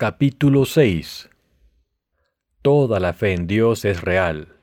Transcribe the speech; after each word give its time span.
Capítulo 0.00 0.64
6 0.64 1.28
Toda 2.62 3.00
la 3.00 3.14
fe 3.14 3.32
en 3.32 3.48
Dios 3.48 3.84
es 3.84 4.00
real. 4.00 4.57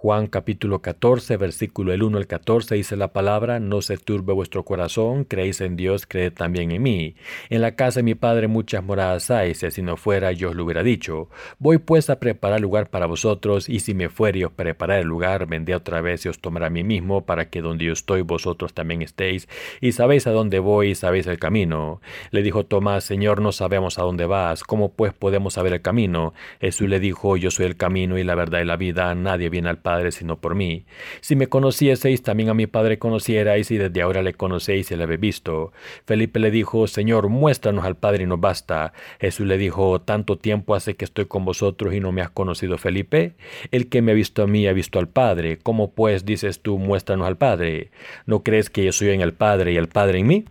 Juan 0.00 0.28
capítulo 0.28 0.80
14, 0.80 1.36
versículo 1.38 1.92
el 1.92 2.04
1 2.04 2.18
al 2.18 2.28
14 2.28 2.76
dice 2.76 2.96
la 2.96 3.12
palabra, 3.12 3.58
no 3.58 3.82
se 3.82 3.96
turbe 3.96 4.32
vuestro 4.32 4.64
corazón, 4.64 5.24
creéis 5.24 5.60
en 5.60 5.74
Dios, 5.74 6.06
creed 6.06 6.34
también 6.34 6.70
en 6.70 6.80
mí. 6.80 7.16
En 7.50 7.62
la 7.62 7.74
casa 7.74 7.98
de 7.98 8.04
mi 8.04 8.14
Padre 8.14 8.46
muchas 8.46 8.84
moradas 8.84 9.28
hay, 9.32 9.54
si 9.56 9.82
no 9.82 9.96
fuera 9.96 10.30
yo 10.30 10.50
os 10.50 10.54
lo 10.54 10.62
hubiera 10.62 10.84
dicho. 10.84 11.30
Voy 11.58 11.78
pues 11.78 12.10
a 12.10 12.20
preparar 12.20 12.60
lugar 12.60 12.90
para 12.90 13.06
vosotros, 13.06 13.68
y 13.68 13.80
si 13.80 13.92
me 13.92 14.08
fuere 14.08 14.38
y 14.38 14.44
os 14.44 14.52
preparar 14.52 15.00
el 15.00 15.08
lugar, 15.08 15.48
vendré 15.48 15.74
otra 15.74 16.00
vez 16.00 16.24
y 16.26 16.28
os 16.28 16.38
tomaré 16.38 16.66
a 16.66 16.70
mí 16.70 16.84
mismo, 16.84 17.26
para 17.26 17.50
que 17.50 17.60
donde 17.60 17.86
yo 17.86 17.92
estoy 17.92 18.22
vosotros 18.22 18.74
también 18.74 19.02
estéis, 19.02 19.48
y 19.80 19.90
sabéis 19.90 20.28
a 20.28 20.30
dónde 20.30 20.60
voy 20.60 20.90
y 20.90 20.94
sabéis 20.94 21.26
el 21.26 21.40
camino. 21.40 22.00
Le 22.30 22.44
dijo 22.44 22.64
Tomás, 22.64 23.02
Señor, 23.02 23.40
no 23.40 23.50
sabemos 23.50 23.98
a 23.98 24.02
dónde 24.02 24.26
vas, 24.26 24.62
¿cómo 24.62 24.92
pues 24.92 25.12
podemos 25.12 25.54
saber 25.54 25.72
el 25.72 25.82
camino? 25.82 26.34
Jesús 26.60 26.88
le 26.88 27.00
dijo, 27.00 27.36
yo 27.36 27.50
soy 27.50 27.66
el 27.66 27.76
camino 27.76 28.16
y 28.16 28.22
la 28.22 28.36
verdad 28.36 28.60
y 28.60 28.64
la 28.64 28.76
vida, 28.76 29.12
nadie 29.16 29.50
viene 29.50 29.70
al 29.70 29.87
sino 30.10 30.40
por 30.40 30.54
mí. 30.54 30.84
Si 31.20 31.36
me 31.36 31.48
conocieseis, 31.48 32.22
también 32.22 32.48
a 32.48 32.54
mi 32.54 32.66
Padre 32.66 32.98
conocierais, 32.98 33.70
y 33.70 33.78
desde 33.78 34.02
ahora 34.02 34.22
le 34.22 34.34
conocéis 34.34 34.90
y 34.90 34.96
le 34.96 35.04
habéis 35.04 35.20
visto. 35.20 35.72
Felipe 36.06 36.38
le 36.38 36.50
dijo, 36.50 36.86
Señor, 36.86 37.28
muéstranos 37.28 37.84
al 37.84 37.96
Padre 37.96 38.24
y 38.24 38.26
nos 38.26 38.40
basta. 38.40 38.92
Jesús 39.20 39.46
le 39.46 39.58
dijo, 39.58 40.00
¿tanto 40.00 40.38
tiempo 40.38 40.74
hace 40.74 40.94
que 40.94 41.04
estoy 41.04 41.26
con 41.26 41.44
vosotros 41.44 41.94
y 41.94 42.00
no 42.00 42.12
me 42.12 42.22
has 42.22 42.30
conocido, 42.30 42.78
Felipe? 42.78 43.34
El 43.70 43.88
que 43.88 44.02
me 44.02 44.12
ha 44.12 44.14
visto 44.14 44.42
a 44.42 44.46
mí 44.46 44.66
ha 44.66 44.72
visto 44.72 44.98
al 44.98 45.08
Padre. 45.08 45.58
¿Cómo 45.62 45.92
pues 45.92 46.24
dices 46.24 46.60
tú, 46.60 46.78
muéstranos 46.78 47.26
al 47.26 47.36
Padre? 47.36 47.90
¿No 48.26 48.42
crees 48.42 48.70
que 48.70 48.84
yo 48.84 48.92
soy 48.92 49.10
en 49.10 49.20
el 49.20 49.32
Padre 49.32 49.72
y 49.72 49.76
el 49.76 49.88
Padre 49.88 50.18
en 50.18 50.26
mí? 50.26 50.44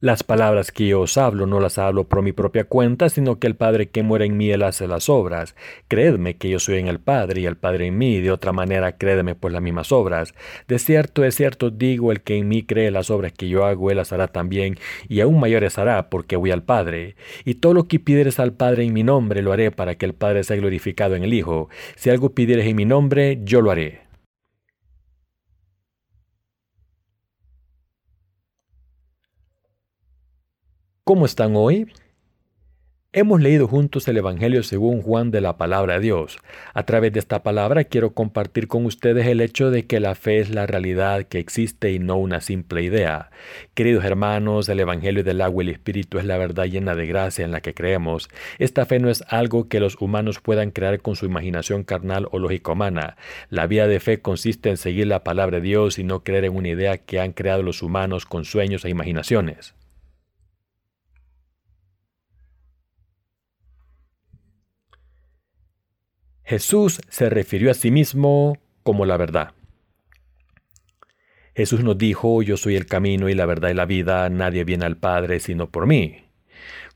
Las 0.00 0.22
palabras 0.22 0.70
que 0.70 0.86
yo 0.86 1.00
os 1.00 1.18
hablo 1.18 1.48
no 1.48 1.58
las 1.58 1.76
hablo 1.76 2.04
por 2.04 2.22
mi 2.22 2.30
propia 2.30 2.62
cuenta, 2.62 3.08
sino 3.08 3.40
que 3.40 3.48
el 3.48 3.56
Padre 3.56 3.88
que 3.88 4.04
muere 4.04 4.26
en 4.26 4.36
mí, 4.36 4.48
él 4.48 4.62
hace 4.62 4.86
las 4.86 5.08
obras. 5.08 5.56
Creedme 5.88 6.36
que 6.36 6.48
yo 6.48 6.60
soy 6.60 6.78
en 6.78 6.86
el 6.86 7.00
Padre 7.00 7.40
y 7.40 7.46
el 7.46 7.56
Padre 7.56 7.88
en 7.88 7.98
mí, 7.98 8.20
de 8.20 8.30
otra 8.30 8.52
manera 8.52 8.96
créedme 8.96 9.34
por 9.34 9.50
las 9.50 9.60
mismas 9.60 9.90
obras. 9.90 10.34
De 10.68 10.78
cierto, 10.78 11.22
de 11.22 11.32
cierto 11.32 11.70
digo, 11.70 12.12
el 12.12 12.20
que 12.20 12.36
en 12.36 12.46
mí 12.46 12.62
cree 12.62 12.92
las 12.92 13.10
obras 13.10 13.32
que 13.32 13.48
yo 13.48 13.64
hago, 13.64 13.90
él 13.90 13.96
las 13.96 14.12
hará 14.12 14.28
también, 14.28 14.78
y 15.08 15.20
aún 15.20 15.40
mayores 15.40 15.78
hará, 15.78 16.10
porque 16.10 16.36
voy 16.36 16.52
al 16.52 16.62
Padre. 16.62 17.16
Y 17.44 17.54
todo 17.54 17.74
lo 17.74 17.88
que 17.88 17.98
pidieres 17.98 18.38
al 18.38 18.52
Padre 18.52 18.84
en 18.84 18.92
mi 18.92 19.02
nombre, 19.02 19.42
lo 19.42 19.52
haré 19.52 19.72
para 19.72 19.96
que 19.96 20.06
el 20.06 20.14
Padre 20.14 20.44
sea 20.44 20.58
glorificado 20.58 21.16
en 21.16 21.24
el 21.24 21.34
Hijo. 21.34 21.70
Si 21.96 22.08
algo 22.08 22.30
pidieres 22.34 22.68
en 22.68 22.76
mi 22.76 22.84
nombre, 22.84 23.40
yo 23.42 23.62
lo 23.62 23.72
haré. 23.72 24.07
¿Cómo 31.08 31.24
están 31.24 31.56
hoy? 31.56 31.86
Hemos 33.14 33.40
leído 33.40 33.66
juntos 33.66 34.06
el 34.08 34.18
Evangelio 34.18 34.62
según 34.62 35.00
Juan 35.00 35.30
de 35.30 35.40
la 35.40 35.56
palabra 35.56 35.94
de 35.94 36.00
Dios. 36.00 36.36
A 36.74 36.82
través 36.82 37.14
de 37.14 37.18
esta 37.18 37.42
palabra 37.42 37.84
quiero 37.84 38.12
compartir 38.12 38.68
con 38.68 38.84
ustedes 38.84 39.26
el 39.26 39.40
hecho 39.40 39.70
de 39.70 39.86
que 39.86 40.00
la 40.00 40.14
fe 40.14 40.40
es 40.40 40.50
la 40.50 40.66
realidad 40.66 41.22
que 41.22 41.38
existe 41.38 41.92
y 41.92 41.98
no 41.98 42.18
una 42.18 42.42
simple 42.42 42.82
idea. 42.82 43.30
Queridos 43.72 44.04
hermanos, 44.04 44.68
el 44.68 44.80
Evangelio 44.80 45.24
del 45.24 45.40
agua 45.40 45.64
y 45.64 45.68
el 45.68 45.72
Espíritu 45.72 46.18
es 46.18 46.26
la 46.26 46.36
verdad 46.36 46.66
llena 46.66 46.94
de 46.94 47.06
gracia 47.06 47.42
en 47.42 47.52
la 47.52 47.62
que 47.62 47.72
creemos. 47.72 48.28
Esta 48.58 48.84
fe 48.84 48.98
no 48.98 49.08
es 49.08 49.24
algo 49.28 49.66
que 49.66 49.80
los 49.80 49.98
humanos 49.98 50.40
puedan 50.42 50.72
crear 50.72 51.00
con 51.00 51.16
su 51.16 51.24
imaginación 51.24 51.84
carnal 51.84 52.28
o 52.32 52.38
lógica 52.38 52.72
humana. 52.72 53.16
La 53.48 53.66
vida 53.66 53.86
de 53.86 53.98
fe 53.98 54.20
consiste 54.20 54.68
en 54.68 54.76
seguir 54.76 55.06
la 55.06 55.24
palabra 55.24 55.56
de 55.56 55.62
Dios 55.62 55.98
y 55.98 56.04
no 56.04 56.22
creer 56.22 56.44
en 56.44 56.54
una 56.54 56.68
idea 56.68 56.98
que 56.98 57.18
han 57.18 57.32
creado 57.32 57.62
los 57.62 57.82
humanos 57.82 58.26
con 58.26 58.44
sueños 58.44 58.84
e 58.84 58.90
imaginaciones. 58.90 59.77
Jesús 66.48 67.02
se 67.10 67.28
refirió 67.28 67.70
a 67.70 67.74
sí 67.74 67.90
mismo 67.90 68.56
como 68.82 69.04
la 69.04 69.18
verdad. 69.18 69.52
Jesús 71.54 71.84
nos 71.84 71.98
dijo, 71.98 72.42
yo 72.42 72.56
soy 72.56 72.74
el 72.74 72.86
camino 72.86 73.28
y 73.28 73.34
la 73.34 73.44
verdad 73.44 73.68
y 73.68 73.74
la 73.74 73.84
vida, 73.84 74.30
nadie 74.30 74.64
viene 74.64 74.86
al 74.86 74.96
Padre 74.96 75.40
sino 75.40 75.68
por 75.70 75.86
mí. 75.86 76.24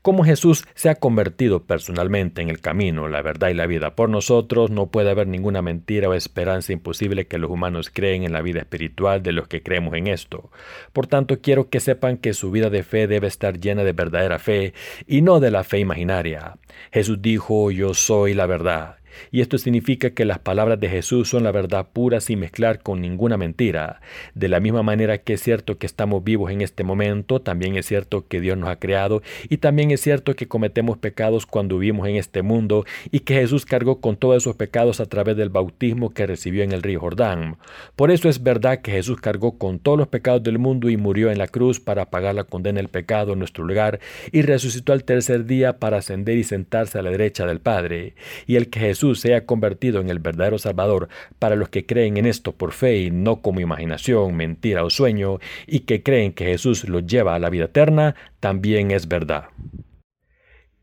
Como 0.01 0.23
Jesús 0.23 0.65
se 0.73 0.89
ha 0.89 0.95
convertido 0.95 1.65
personalmente 1.65 2.41
en 2.41 2.49
el 2.49 2.61
camino, 2.61 3.07
la 3.07 3.21
verdad 3.21 3.49
y 3.49 3.53
la 3.53 3.67
vida 3.67 3.95
por 3.95 4.09
nosotros, 4.09 4.71
no 4.71 4.87
puede 4.87 5.11
haber 5.11 5.27
ninguna 5.27 5.61
mentira 5.61 6.09
o 6.09 6.15
esperanza 6.15 6.73
imposible 6.73 7.27
que 7.27 7.37
los 7.37 7.51
humanos 7.51 7.91
creen 7.93 8.23
en 8.23 8.33
la 8.33 8.41
vida 8.41 8.61
espiritual 8.61 9.21
de 9.21 9.33
los 9.33 9.47
que 9.47 9.61
creemos 9.61 9.93
en 9.93 10.07
esto. 10.07 10.49
Por 10.93 11.05
tanto, 11.05 11.41
quiero 11.41 11.69
que 11.69 11.79
sepan 11.79 12.17
que 12.17 12.33
su 12.33 12.49
vida 12.49 12.71
de 12.71 12.81
fe 12.81 13.05
debe 13.05 13.27
estar 13.27 13.59
llena 13.59 13.83
de 13.83 13.93
verdadera 13.93 14.39
fe 14.39 14.73
y 15.05 15.21
no 15.21 15.39
de 15.39 15.51
la 15.51 15.63
fe 15.63 15.77
imaginaria. 15.77 16.57
Jesús 16.91 17.21
dijo, 17.21 17.69
yo 17.69 17.93
soy 17.93 18.33
la 18.33 18.47
verdad. 18.47 18.97
Y 19.31 19.41
esto 19.41 19.57
significa 19.57 20.11
que 20.11 20.25
las 20.25 20.39
palabras 20.39 20.79
de 20.79 20.89
Jesús 20.89 21.29
son 21.29 21.43
la 21.43 21.51
verdad 21.51 21.87
pura 21.91 22.21
sin 22.21 22.39
mezclar 22.39 22.81
con 22.81 23.01
ninguna 23.01 23.37
mentira. 23.37 24.01
De 24.35 24.47
la 24.47 24.59
misma 24.59 24.83
manera 24.83 25.17
que 25.17 25.33
es 25.33 25.41
cierto 25.41 25.77
que 25.77 25.85
estamos 25.85 26.23
vivos 26.23 26.51
en 26.51 26.61
este 26.61 26.83
momento, 26.83 27.41
también 27.41 27.75
es 27.75 27.85
cierto 27.85 28.27
que 28.27 28.41
Dios 28.41 28.57
nos 28.57 28.69
ha 28.69 28.77
creado 28.77 29.21
y 29.49 29.57
también 29.57 29.91
es 29.91 30.01
cierto 30.01 30.35
que 30.35 30.47
cometemos 30.47 30.97
pecados 30.97 31.45
cuando 31.45 31.77
vivimos 31.77 32.07
en 32.07 32.15
este 32.15 32.41
mundo 32.41 32.85
y 33.11 33.21
que 33.21 33.35
Jesús 33.35 33.65
cargó 33.65 33.99
con 34.01 34.15
todos 34.15 34.37
esos 34.37 34.55
pecados 34.55 34.99
a 34.99 35.05
través 35.05 35.37
del 35.37 35.49
bautismo 35.49 36.13
que 36.13 36.25
recibió 36.25 36.63
en 36.63 36.71
el 36.71 36.83
río 36.83 36.99
Jordán. 36.99 37.57
Por 37.95 38.11
eso 38.11 38.29
es 38.29 38.43
verdad 38.43 38.81
que 38.81 38.91
Jesús 38.91 39.19
cargó 39.19 39.57
con 39.57 39.79
todos 39.79 39.97
los 39.97 40.07
pecados 40.07 40.43
del 40.43 40.59
mundo 40.59 40.89
y 40.89 40.97
murió 40.97 41.31
en 41.31 41.37
la 41.37 41.47
cruz 41.47 41.79
para 41.79 42.09
pagar 42.09 42.35
la 42.35 42.43
condena 42.43 42.77
del 42.77 42.89
pecado 42.89 43.33
en 43.33 43.39
nuestro 43.39 43.63
lugar 43.63 43.99
y 44.31 44.41
resucitó 44.41 44.93
al 44.93 45.03
tercer 45.03 45.45
día 45.45 45.79
para 45.79 45.97
ascender 45.97 46.37
y 46.37 46.43
sentarse 46.43 46.99
a 46.99 47.01
la 47.01 47.11
derecha 47.11 47.45
del 47.45 47.59
Padre. 47.59 48.15
Y 48.47 48.55
el 48.55 48.69
que 48.69 48.79
Jesús 48.79 49.02
Jesús 49.03 49.19
se 49.19 49.35
ha 49.35 49.45
convertido 49.45 49.99
en 49.99 50.09
el 50.09 50.19
verdadero 50.19 50.57
Salvador 50.57 51.09
para 51.37 51.57
los 51.57 51.67
que 51.67 51.85
creen 51.85 52.15
en 52.15 52.25
esto 52.25 52.53
por 52.53 52.71
fe 52.71 52.99
y 52.99 53.11
no 53.11 53.41
como 53.41 53.59
imaginación, 53.59 54.33
mentira 54.33 54.85
o 54.85 54.89
sueño, 54.89 55.39
y 55.67 55.81
que 55.81 56.03
creen 56.03 56.31
que 56.31 56.45
Jesús 56.45 56.87
los 56.87 57.05
lleva 57.05 57.35
a 57.35 57.39
la 57.39 57.49
vida 57.49 57.65
eterna, 57.65 58.15
también 58.39 58.91
es 58.91 59.09
verdad. 59.09 59.49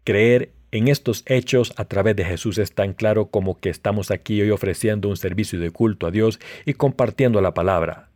Creer 0.04 0.52
en 0.70 0.88
estos 0.88 1.22
hechos 1.24 1.72
a 1.76 1.86
través 1.86 2.14
de 2.14 2.26
Jesús 2.26 2.58
es 2.58 2.74
tan 2.74 2.92
claro 2.92 3.30
como 3.30 3.58
que 3.58 3.70
estamos 3.70 4.10
aquí 4.10 4.42
hoy 4.42 4.50
ofreciendo 4.50 5.08
un 5.08 5.16
servicio 5.16 5.58
de 5.58 5.70
culto 5.70 6.06
a 6.06 6.10
Dios 6.10 6.40
y 6.66 6.74
compartiendo 6.74 7.40
la 7.40 7.54
palabra. 7.54 8.09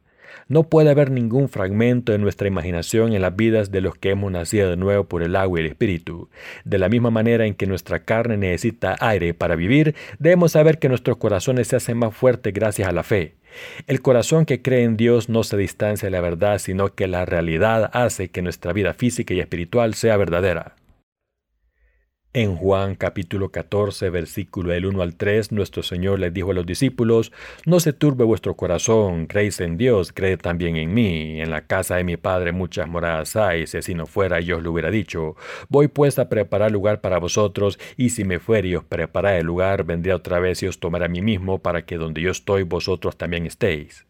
No 0.48 0.64
puede 0.64 0.90
haber 0.90 1.10
ningún 1.10 1.48
fragmento 1.48 2.12
de 2.12 2.18
nuestra 2.18 2.48
imaginación 2.48 3.12
en 3.12 3.22
las 3.22 3.34
vidas 3.34 3.70
de 3.70 3.80
los 3.80 3.96
que 3.96 4.10
hemos 4.10 4.30
nacido 4.30 4.70
de 4.70 4.76
nuevo 4.76 5.04
por 5.04 5.22
el 5.22 5.36
agua 5.36 5.58
y 5.58 5.64
el 5.64 5.70
espíritu. 5.70 6.28
De 6.64 6.78
la 6.78 6.88
misma 6.88 7.10
manera 7.10 7.46
en 7.46 7.54
que 7.54 7.66
nuestra 7.66 8.00
carne 8.00 8.36
necesita 8.36 8.96
aire 9.00 9.34
para 9.34 9.56
vivir, 9.56 9.94
debemos 10.18 10.52
saber 10.52 10.78
que 10.78 10.88
nuestros 10.88 11.16
corazones 11.16 11.68
se 11.68 11.76
hacen 11.76 11.98
más 11.98 12.14
fuertes 12.14 12.52
gracias 12.52 12.88
a 12.88 12.92
la 12.92 13.02
fe. 13.02 13.34
El 13.86 14.02
corazón 14.02 14.46
que 14.46 14.62
cree 14.62 14.82
en 14.82 14.96
Dios 14.96 15.28
no 15.28 15.44
se 15.44 15.56
distancia 15.56 16.06
de 16.06 16.10
la 16.10 16.20
verdad, 16.20 16.58
sino 16.58 16.94
que 16.94 17.06
la 17.06 17.24
realidad 17.24 17.90
hace 17.92 18.28
que 18.28 18.42
nuestra 18.42 18.72
vida 18.72 18.94
física 18.94 19.32
y 19.32 19.40
espiritual 19.40 19.94
sea 19.94 20.16
verdadera. 20.16 20.76
En 22.36 22.56
Juan 22.56 22.96
capítulo 22.96 23.50
14, 23.50 24.10
versículo 24.10 24.72
del 24.72 24.86
1 24.86 25.02
al 25.02 25.14
3, 25.14 25.52
nuestro 25.52 25.84
Señor 25.84 26.18
les 26.18 26.34
dijo 26.34 26.50
a 26.50 26.54
los 26.54 26.66
discípulos, 26.66 27.30
No 27.64 27.78
se 27.78 27.92
turbe 27.92 28.24
vuestro 28.24 28.56
corazón, 28.56 29.26
creéis 29.26 29.60
en 29.60 29.76
Dios, 29.76 30.10
creed 30.12 30.40
también 30.40 30.74
en 30.74 30.92
mí. 30.92 31.40
En 31.40 31.50
la 31.50 31.68
casa 31.68 31.94
de 31.94 32.02
mi 32.02 32.16
Padre 32.16 32.50
muchas 32.50 32.88
moradas 32.88 33.36
hay, 33.36 33.68
si 33.68 33.94
no 33.94 34.06
fuera 34.06 34.40
yo 34.40 34.56
os 34.56 34.64
lo 34.64 34.72
hubiera 34.72 34.90
dicho. 34.90 35.36
Voy 35.68 35.86
pues 35.86 36.18
a 36.18 36.28
preparar 36.28 36.72
lugar 36.72 37.00
para 37.00 37.20
vosotros, 37.20 37.78
y 37.96 38.10
si 38.10 38.24
me 38.24 38.40
fuere 38.40 38.66
y 38.66 38.74
os 38.74 38.82
prepararé 38.82 39.38
el 39.38 39.46
lugar, 39.46 39.84
vendré 39.84 40.12
otra 40.12 40.40
vez 40.40 40.60
y 40.64 40.66
os 40.66 40.80
tomaré 40.80 41.04
a 41.04 41.08
mí 41.08 41.22
mismo, 41.22 41.60
para 41.60 41.86
que 41.86 41.98
donde 41.98 42.20
yo 42.20 42.32
estoy 42.32 42.64
vosotros 42.64 43.16
también 43.16 43.46
estéis. 43.46 44.06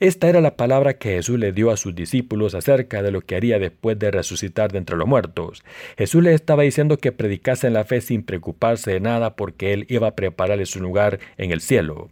Esta 0.00 0.28
era 0.28 0.40
la 0.40 0.56
palabra 0.56 0.94
que 0.94 1.10
Jesús 1.10 1.38
le 1.38 1.52
dio 1.52 1.70
a 1.70 1.76
sus 1.76 1.94
discípulos 1.94 2.54
acerca 2.54 3.02
de 3.02 3.10
lo 3.10 3.20
que 3.20 3.36
haría 3.36 3.58
después 3.58 3.98
de 3.98 4.10
resucitar 4.10 4.72
de 4.72 4.78
entre 4.78 4.96
los 4.96 5.08
muertos. 5.08 5.64
Jesús 5.96 6.22
les 6.22 6.34
estaba 6.34 6.62
diciendo 6.62 6.98
que 6.98 7.12
predicasen 7.12 7.72
la 7.72 7.84
fe 7.84 8.00
sin 8.00 8.22
preocuparse 8.22 8.92
de 8.92 9.00
nada 9.00 9.36
porque 9.36 9.72
Él 9.72 9.86
iba 9.88 10.08
a 10.08 10.14
prepararles 10.14 10.76
un 10.76 10.82
lugar 10.82 11.18
en 11.36 11.52
el 11.52 11.60
cielo. 11.60 12.08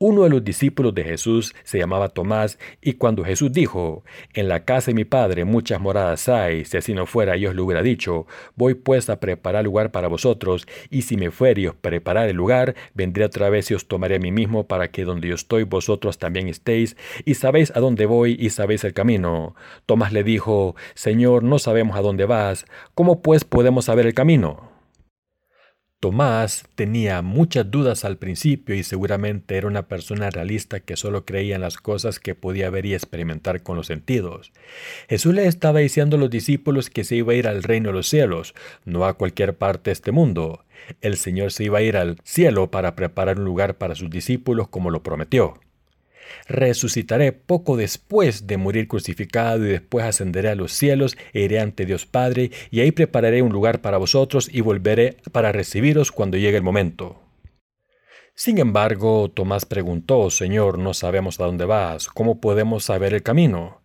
Uno 0.00 0.22
de 0.22 0.30
los 0.30 0.44
discípulos 0.44 0.94
de 0.94 1.02
Jesús 1.02 1.56
se 1.64 1.76
llamaba 1.76 2.08
Tomás, 2.08 2.56
y 2.80 2.92
cuando 2.92 3.24
Jesús 3.24 3.50
dijo, 3.52 4.04
En 4.32 4.46
la 4.46 4.64
casa 4.64 4.92
de 4.92 4.94
mi 4.94 5.04
Padre 5.04 5.44
muchas 5.44 5.80
moradas 5.80 6.28
hay, 6.28 6.64
si 6.64 6.76
así 6.76 6.94
no 6.94 7.04
fuera 7.04 7.36
yo 7.36 7.48
os 7.50 7.56
lo 7.56 7.64
hubiera 7.64 7.82
dicho, 7.82 8.28
voy 8.54 8.74
pues 8.74 9.10
a 9.10 9.18
preparar 9.18 9.64
lugar 9.64 9.90
para 9.90 10.06
vosotros, 10.06 10.68
y 10.88 11.02
si 11.02 11.16
me 11.16 11.32
fuere 11.32 11.62
y 11.62 11.66
os 11.66 11.74
preparar 11.74 12.28
el 12.28 12.36
lugar, 12.36 12.76
vendré 12.94 13.24
otra 13.24 13.50
vez 13.50 13.72
y 13.72 13.74
os 13.74 13.88
tomaré 13.88 14.16
a 14.16 14.20
mí 14.20 14.30
mismo 14.30 14.68
para 14.68 14.92
que 14.92 15.02
donde 15.02 15.26
yo 15.26 15.34
estoy 15.34 15.64
vosotros 15.64 16.18
también 16.18 16.46
estéis, 16.46 16.96
y 17.24 17.34
sabéis 17.34 17.72
a 17.74 17.80
dónde 17.80 18.06
voy 18.06 18.36
y 18.38 18.50
sabéis 18.50 18.84
el 18.84 18.94
camino. 18.94 19.56
Tomás 19.84 20.12
le 20.12 20.22
dijo, 20.22 20.76
Señor, 20.94 21.42
no 21.42 21.58
sabemos 21.58 21.96
a 21.96 22.02
dónde 22.02 22.24
vas, 22.24 22.66
¿cómo 22.94 23.20
pues 23.20 23.42
podemos 23.42 23.86
saber 23.86 24.06
el 24.06 24.14
camino? 24.14 24.67
Tomás 26.00 26.62
tenía 26.76 27.22
muchas 27.22 27.68
dudas 27.72 28.04
al 28.04 28.18
principio 28.18 28.76
y 28.76 28.84
seguramente 28.84 29.56
era 29.56 29.66
una 29.66 29.88
persona 29.88 30.30
realista 30.30 30.78
que 30.78 30.96
solo 30.96 31.24
creía 31.24 31.56
en 31.56 31.60
las 31.60 31.76
cosas 31.76 32.20
que 32.20 32.36
podía 32.36 32.70
ver 32.70 32.86
y 32.86 32.94
experimentar 32.94 33.64
con 33.64 33.76
los 33.76 33.88
sentidos. 33.88 34.52
Jesús 35.08 35.34
le 35.34 35.48
estaba 35.48 35.80
diciendo 35.80 36.16
a 36.16 36.20
los 36.20 36.30
discípulos 36.30 36.88
que 36.88 37.02
se 37.02 37.16
iba 37.16 37.32
a 37.32 37.36
ir 37.36 37.48
al 37.48 37.64
reino 37.64 37.88
de 37.88 37.94
los 37.94 38.08
cielos, 38.08 38.54
no 38.84 39.06
a 39.06 39.14
cualquier 39.14 39.56
parte 39.56 39.90
de 39.90 39.94
este 39.94 40.12
mundo. 40.12 40.64
El 41.00 41.16
Señor 41.16 41.50
se 41.50 41.64
iba 41.64 41.78
a 41.78 41.82
ir 41.82 41.96
al 41.96 42.18
cielo 42.22 42.70
para 42.70 42.94
preparar 42.94 43.40
un 43.40 43.44
lugar 43.44 43.76
para 43.76 43.96
sus 43.96 44.08
discípulos 44.08 44.68
como 44.68 44.90
lo 44.90 45.02
prometió. 45.02 45.58
Resucitaré 46.48 47.32
poco 47.32 47.76
después 47.76 48.46
de 48.46 48.56
morir 48.56 48.88
crucificado 48.88 49.64
y 49.64 49.68
después 49.68 50.04
ascenderé 50.04 50.48
a 50.50 50.54
los 50.54 50.72
cielos 50.72 51.16
e 51.32 51.42
iré 51.42 51.60
ante 51.60 51.86
Dios 51.86 52.06
Padre 52.06 52.50
y 52.70 52.80
ahí 52.80 52.92
prepararé 52.92 53.42
un 53.42 53.52
lugar 53.52 53.80
para 53.80 53.98
vosotros 53.98 54.48
y 54.52 54.60
volveré 54.60 55.16
para 55.32 55.52
recibiros 55.52 56.12
cuando 56.12 56.36
llegue 56.36 56.56
el 56.56 56.62
momento. 56.62 57.22
Sin 58.34 58.58
embargo, 58.58 59.30
Tomás 59.30 59.66
preguntó, 59.66 60.30
Señor, 60.30 60.78
no 60.78 60.94
sabemos 60.94 61.40
a 61.40 61.44
dónde 61.44 61.64
vas, 61.64 62.06
¿cómo 62.06 62.40
podemos 62.40 62.84
saber 62.84 63.12
el 63.12 63.24
camino? 63.24 63.82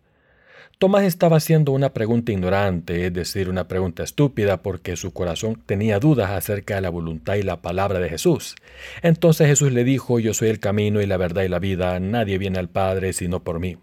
Tomás 0.78 1.04
estaba 1.04 1.36
haciendo 1.36 1.70
una 1.72 1.92
pregunta 1.92 2.32
ignorante, 2.32 3.06
es 3.06 3.12
decir, 3.12 3.48
una 3.48 3.68
pregunta 3.68 4.02
estúpida, 4.02 4.60
porque 4.60 4.96
su 4.96 5.12
corazón 5.12 5.62
tenía 5.66 6.00
dudas 6.00 6.30
acerca 6.30 6.74
de 6.74 6.80
la 6.80 6.90
voluntad 6.90 7.36
y 7.36 7.42
la 7.42 7.62
palabra 7.62 8.00
de 8.00 8.08
Jesús. 8.08 8.56
Entonces 9.02 9.46
Jesús 9.46 9.72
le 9.72 9.84
dijo, 9.84 10.18
Yo 10.18 10.34
soy 10.34 10.48
el 10.48 10.58
camino 10.58 11.00
y 11.00 11.06
la 11.06 11.16
verdad 11.16 11.42
y 11.42 11.48
la 11.48 11.60
vida, 11.60 12.00
nadie 12.00 12.38
viene 12.38 12.58
al 12.58 12.68
Padre 12.68 13.12
sino 13.12 13.44
por 13.44 13.60
mí. 13.60 13.78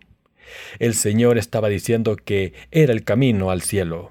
El 0.79 0.93
Señor 0.93 1.38
estaba 1.38 1.69
diciendo 1.69 2.17
que 2.17 2.53
era 2.71 2.91
el 2.91 3.05
camino 3.05 3.51
al 3.51 3.61
cielo. 3.61 4.09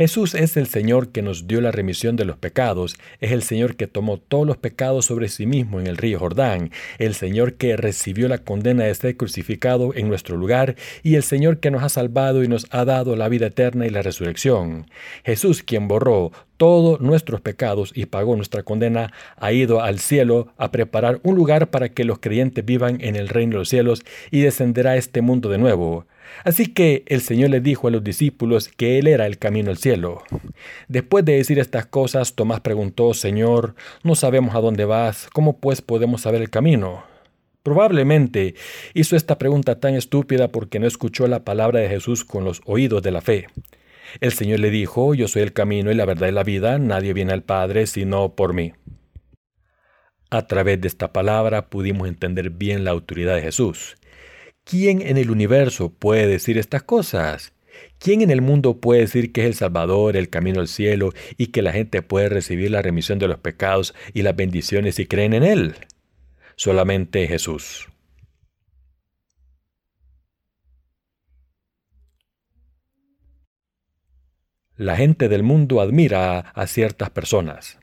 Jesús 0.00 0.34
es 0.34 0.56
el 0.56 0.66
Señor 0.66 1.08
que 1.08 1.20
nos 1.20 1.46
dio 1.46 1.60
la 1.60 1.72
remisión 1.72 2.16
de 2.16 2.24
los 2.24 2.38
pecados, 2.38 2.96
es 3.20 3.32
el 3.32 3.42
Señor 3.42 3.76
que 3.76 3.86
tomó 3.86 4.16
todos 4.16 4.46
los 4.46 4.56
pecados 4.56 5.04
sobre 5.04 5.28
sí 5.28 5.44
mismo 5.44 5.78
en 5.78 5.86
el 5.86 5.98
río 5.98 6.18
Jordán, 6.18 6.70
el 6.96 7.12
Señor 7.12 7.56
que 7.56 7.76
recibió 7.76 8.26
la 8.26 8.38
condena 8.38 8.84
de 8.84 8.94
ser 8.94 9.18
crucificado 9.18 9.92
en 9.94 10.08
nuestro 10.08 10.38
lugar 10.38 10.76
y 11.02 11.16
el 11.16 11.22
Señor 11.22 11.60
que 11.60 11.70
nos 11.70 11.82
ha 11.82 11.90
salvado 11.90 12.42
y 12.42 12.48
nos 12.48 12.66
ha 12.70 12.86
dado 12.86 13.14
la 13.14 13.28
vida 13.28 13.48
eterna 13.48 13.86
y 13.86 13.90
la 13.90 14.00
resurrección. 14.00 14.86
Jesús 15.22 15.62
quien 15.62 15.86
borró 15.86 16.32
todos 16.56 17.02
nuestros 17.02 17.42
pecados 17.42 17.92
y 17.94 18.06
pagó 18.06 18.36
nuestra 18.36 18.62
condena, 18.62 19.12
ha 19.36 19.52
ido 19.52 19.82
al 19.82 19.98
cielo 19.98 20.48
a 20.56 20.72
preparar 20.72 21.20
un 21.24 21.34
lugar 21.34 21.68
para 21.68 21.90
que 21.90 22.04
los 22.04 22.20
creyentes 22.20 22.64
vivan 22.64 23.02
en 23.02 23.16
el 23.16 23.28
reino 23.28 23.52
de 23.52 23.58
los 23.58 23.68
cielos 23.68 24.02
y 24.30 24.40
descenderá 24.40 24.92
a 24.92 24.96
este 24.96 25.20
mundo 25.20 25.50
de 25.50 25.58
nuevo. 25.58 26.06
Así 26.44 26.72
que 26.72 27.04
el 27.06 27.20
Señor 27.20 27.50
le 27.50 27.60
dijo 27.60 27.88
a 27.88 27.90
los 27.90 28.02
discípulos 28.04 28.68
que 28.68 28.98
Él 28.98 29.06
era 29.06 29.26
el 29.26 29.38
camino 29.38 29.70
al 29.70 29.78
cielo. 29.78 30.22
Después 30.88 31.24
de 31.24 31.36
decir 31.36 31.58
estas 31.58 31.86
cosas, 31.86 32.34
Tomás 32.34 32.60
preguntó, 32.60 33.14
Señor, 33.14 33.74
no 34.02 34.14
sabemos 34.14 34.54
a 34.54 34.60
dónde 34.60 34.84
vas, 34.84 35.28
¿cómo 35.32 35.58
pues 35.58 35.82
podemos 35.82 36.22
saber 36.22 36.40
el 36.40 36.50
camino? 36.50 37.04
Probablemente 37.62 38.54
hizo 38.94 39.16
esta 39.16 39.36
pregunta 39.36 39.80
tan 39.80 39.94
estúpida 39.94 40.48
porque 40.48 40.78
no 40.78 40.86
escuchó 40.86 41.26
la 41.26 41.44
palabra 41.44 41.80
de 41.80 41.88
Jesús 41.88 42.24
con 42.24 42.44
los 42.44 42.62
oídos 42.64 43.02
de 43.02 43.10
la 43.10 43.20
fe. 43.20 43.48
El 44.20 44.32
Señor 44.32 44.60
le 44.60 44.70
dijo, 44.70 45.14
Yo 45.14 45.28
soy 45.28 45.42
el 45.42 45.52
camino 45.52 45.90
y 45.90 45.94
la 45.94 46.06
verdad 46.06 46.28
y 46.28 46.32
la 46.32 46.42
vida, 46.42 46.78
nadie 46.78 47.12
viene 47.12 47.32
al 47.32 47.42
Padre 47.42 47.86
sino 47.86 48.34
por 48.34 48.54
mí. 48.54 48.72
A 50.30 50.46
través 50.46 50.80
de 50.80 50.88
esta 50.88 51.12
palabra 51.12 51.68
pudimos 51.68 52.08
entender 52.08 52.50
bien 52.50 52.84
la 52.84 52.92
autoridad 52.92 53.34
de 53.34 53.42
Jesús. 53.42 53.96
¿Quién 54.70 55.02
en 55.02 55.16
el 55.16 55.32
universo 55.32 55.92
puede 55.92 56.28
decir 56.28 56.56
estas 56.56 56.84
cosas? 56.84 57.52
¿Quién 57.98 58.20
en 58.20 58.30
el 58.30 58.40
mundo 58.40 58.80
puede 58.80 59.00
decir 59.00 59.32
que 59.32 59.40
es 59.40 59.46
el 59.48 59.54
Salvador, 59.54 60.16
el 60.16 60.30
camino 60.30 60.60
al 60.60 60.68
cielo 60.68 61.12
y 61.36 61.48
que 61.48 61.60
la 61.60 61.72
gente 61.72 62.02
puede 62.02 62.28
recibir 62.28 62.70
la 62.70 62.80
remisión 62.80 63.18
de 63.18 63.26
los 63.26 63.40
pecados 63.40 63.96
y 64.14 64.22
las 64.22 64.36
bendiciones 64.36 64.94
si 64.94 65.06
creen 65.06 65.32
en 65.32 65.42
Él? 65.42 65.74
Solamente 66.54 67.26
Jesús. 67.26 67.88
La 74.76 74.96
gente 74.96 75.28
del 75.28 75.42
mundo 75.42 75.80
admira 75.80 76.38
a 76.38 76.66
ciertas 76.68 77.10
personas. 77.10 77.80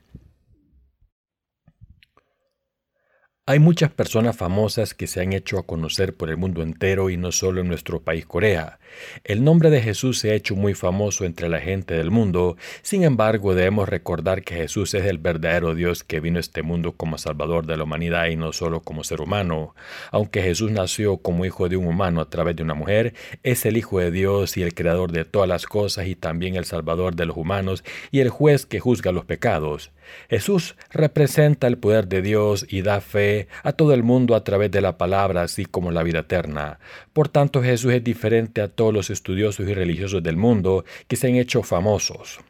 Hay 3.50 3.60
muchas 3.60 3.90
personas 3.90 4.36
famosas 4.36 4.92
que 4.92 5.06
se 5.06 5.22
han 5.22 5.32
hecho 5.32 5.58
a 5.58 5.62
conocer 5.62 6.14
por 6.14 6.28
el 6.28 6.36
mundo 6.36 6.62
entero 6.62 7.08
y 7.08 7.16
no 7.16 7.32
solo 7.32 7.62
en 7.62 7.68
nuestro 7.68 8.02
país 8.02 8.26
Corea. 8.26 8.78
El 9.24 9.42
nombre 9.42 9.70
de 9.70 9.80
Jesús 9.80 10.18
se 10.18 10.32
ha 10.32 10.34
hecho 10.34 10.54
muy 10.54 10.74
famoso 10.74 11.24
entre 11.24 11.48
la 11.48 11.58
gente 11.58 11.94
del 11.94 12.10
mundo, 12.10 12.58
sin 12.82 13.04
embargo 13.04 13.54
debemos 13.54 13.88
recordar 13.88 14.42
que 14.42 14.56
Jesús 14.56 14.92
es 14.92 15.06
el 15.06 15.16
verdadero 15.16 15.74
Dios 15.74 16.04
que 16.04 16.20
vino 16.20 16.36
a 16.36 16.40
este 16.40 16.62
mundo 16.62 16.92
como 16.92 17.16
Salvador 17.16 17.64
de 17.64 17.78
la 17.78 17.84
humanidad 17.84 18.26
y 18.26 18.36
no 18.36 18.52
solo 18.52 18.80
como 18.80 19.02
ser 19.02 19.22
humano. 19.22 19.74
Aunque 20.10 20.42
Jesús 20.42 20.70
nació 20.70 21.16
como 21.16 21.46
hijo 21.46 21.70
de 21.70 21.78
un 21.78 21.86
humano 21.86 22.20
a 22.20 22.28
través 22.28 22.54
de 22.54 22.64
una 22.64 22.74
mujer, 22.74 23.14
es 23.44 23.64
el 23.64 23.78
Hijo 23.78 23.98
de 23.98 24.10
Dios 24.10 24.58
y 24.58 24.62
el 24.62 24.74
Creador 24.74 25.10
de 25.10 25.24
todas 25.24 25.48
las 25.48 25.64
cosas 25.64 26.06
y 26.06 26.16
también 26.16 26.56
el 26.56 26.66
Salvador 26.66 27.14
de 27.16 27.24
los 27.24 27.38
humanos 27.38 27.82
y 28.10 28.20
el 28.20 28.28
juez 28.28 28.66
que 28.66 28.78
juzga 28.78 29.10
los 29.10 29.24
pecados. 29.24 29.90
Jesús 30.28 30.74
representa 30.90 31.66
el 31.66 31.78
poder 31.78 32.08
de 32.08 32.22
Dios 32.22 32.66
y 32.68 32.82
da 32.82 33.00
fe 33.00 33.37
a 33.62 33.72
todo 33.72 33.94
el 33.94 34.02
mundo 34.02 34.34
a 34.34 34.42
través 34.42 34.70
de 34.70 34.80
la 34.80 34.98
palabra, 34.98 35.42
así 35.42 35.64
como 35.64 35.92
la 35.92 36.02
vida 36.02 36.20
eterna. 36.20 36.80
Por 37.12 37.28
tanto, 37.28 37.62
Jesús 37.62 37.92
es 37.92 38.02
diferente 38.02 38.60
a 38.60 38.68
todos 38.68 38.92
los 38.92 39.10
estudiosos 39.10 39.68
y 39.68 39.74
religiosos 39.74 40.22
del 40.22 40.36
mundo 40.36 40.84
que 41.06 41.16
se 41.16 41.28
han 41.28 41.36
hecho 41.36 41.62
famosos. 41.62 42.40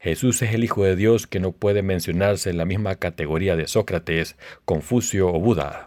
Jesús 0.00 0.42
es 0.42 0.52
el 0.52 0.64
Hijo 0.64 0.84
de 0.84 0.96
Dios 0.96 1.26
que 1.26 1.40
no 1.40 1.52
puede 1.52 1.82
mencionarse 1.82 2.50
en 2.50 2.58
la 2.58 2.64
misma 2.64 2.96
categoría 2.96 3.56
de 3.56 3.66
Sócrates, 3.66 4.36
Confucio 4.64 5.28
o 5.28 5.40
Buda. 5.40 5.86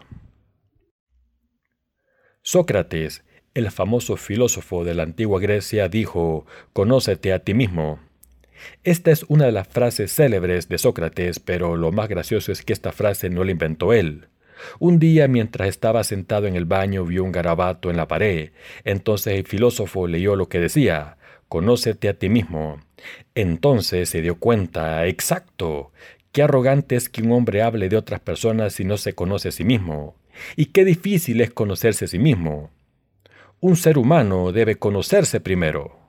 Sócrates, 2.42 3.22
el 3.54 3.70
famoso 3.70 4.16
filósofo 4.16 4.84
de 4.84 4.94
la 4.94 5.02
antigua 5.02 5.40
Grecia, 5.40 5.88
dijo, 5.88 6.46
Conócete 6.72 7.32
a 7.32 7.40
ti 7.40 7.54
mismo. 7.54 8.00
Esta 8.84 9.10
es 9.10 9.24
una 9.28 9.46
de 9.46 9.52
las 9.52 9.68
frases 9.68 10.12
célebres 10.14 10.68
de 10.68 10.78
Sócrates, 10.78 11.40
pero 11.40 11.76
lo 11.76 11.92
más 11.92 12.08
gracioso 12.08 12.52
es 12.52 12.62
que 12.62 12.72
esta 12.72 12.92
frase 12.92 13.30
no 13.30 13.44
la 13.44 13.52
inventó 13.52 13.92
él. 13.92 14.28
Un 14.78 14.98
día, 14.98 15.28
mientras 15.28 15.68
estaba 15.68 16.04
sentado 16.04 16.46
en 16.46 16.56
el 16.56 16.64
baño, 16.64 17.04
vio 17.04 17.24
un 17.24 17.32
garabato 17.32 17.90
en 17.90 17.96
la 17.96 18.08
pared. 18.08 18.50
Entonces 18.84 19.34
el 19.34 19.46
filósofo 19.46 20.06
leyó 20.06 20.36
lo 20.36 20.48
que 20.48 20.60
decía, 20.60 21.16
Conócete 21.50 22.08
a 22.08 22.14
ti 22.14 22.28
mismo. 22.28 22.80
Entonces 23.34 24.08
se 24.08 24.22
dio 24.22 24.36
cuenta, 24.38 25.04
exacto, 25.08 25.90
qué 26.30 26.44
arrogante 26.44 26.94
es 26.94 27.08
que 27.08 27.22
un 27.22 27.32
hombre 27.32 27.62
hable 27.62 27.88
de 27.88 27.96
otras 27.96 28.20
personas 28.20 28.74
si 28.74 28.84
no 28.84 28.96
se 28.96 29.14
conoce 29.14 29.48
a 29.48 29.52
sí 29.52 29.64
mismo. 29.64 30.14
Y 30.54 30.66
qué 30.66 30.84
difícil 30.84 31.40
es 31.40 31.50
conocerse 31.50 32.04
a 32.04 32.08
sí 32.08 32.20
mismo. 32.20 32.70
Un 33.58 33.74
ser 33.74 33.98
humano 33.98 34.52
debe 34.52 34.76
conocerse 34.76 35.40
primero. 35.40 35.99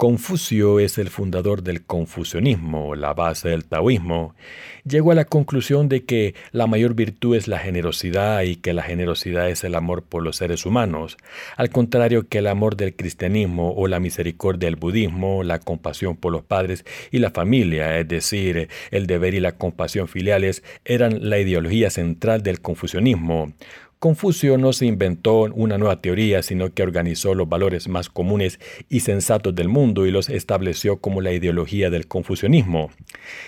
Confucio 0.00 0.78
es 0.78 0.96
el 0.98 1.10
fundador 1.10 1.64
del 1.64 1.84
confucianismo, 1.84 2.94
la 2.94 3.14
base 3.14 3.48
del 3.48 3.64
taoísmo. 3.64 4.36
Llegó 4.84 5.10
a 5.10 5.16
la 5.16 5.24
conclusión 5.24 5.88
de 5.88 6.04
que 6.04 6.36
la 6.52 6.68
mayor 6.68 6.94
virtud 6.94 7.34
es 7.34 7.48
la 7.48 7.58
generosidad 7.58 8.42
y 8.42 8.54
que 8.54 8.74
la 8.74 8.84
generosidad 8.84 9.50
es 9.50 9.64
el 9.64 9.74
amor 9.74 10.04
por 10.04 10.22
los 10.22 10.36
seres 10.36 10.66
humanos, 10.66 11.16
al 11.56 11.70
contrario 11.70 12.28
que 12.28 12.38
el 12.38 12.46
amor 12.46 12.76
del 12.76 12.94
cristianismo 12.94 13.72
o 13.72 13.88
la 13.88 13.98
misericordia 13.98 14.68
del 14.68 14.76
budismo, 14.76 15.42
la 15.42 15.58
compasión 15.58 16.14
por 16.14 16.30
los 16.30 16.44
padres 16.44 16.84
y 17.10 17.18
la 17.18 17.32
familia, 17.32 17.98
es 17.98 18.06
decir, 18.06 18.68
el 18.92 19.08
deber 19.08 19.34
y 19.34 19.40
la 19.40 19.56
compasión 19.56 20.06
filiales, 20.06 20.62
eran 20.84 21.28
la 21.28 21.40
ideología 21.40 21.90
central 21.90 22.44
del 22.44 22.60
confucianismo. 22.60 23.52
Confucio 23.98 24.58
no 24.58 24.72
se 24.72 24.86
inventó 24.86 25.40
una 25.52 25.76
nueva 25.76 26.00
teoría, 26.00 26.44
sino 26.44 26.72
que 26.72 26.84
organizó 26.84 27.34
los 27.34 27.48
valores 27.48 27.88
más 27.88 28.08
comunes 28.08 28.60
y 28.88 29.00
sensatos 29.00 29.56
del 29.56 29.68
mundo 29.68 30.06
y 30.06 30.12
los 30.12 30.28
estableció 30.28 30.98
como 30.98 31.20
la 31.20 31.32
ideología 31.32 31.90
del 31.90 32.06
confucianismo. 32.06 32.92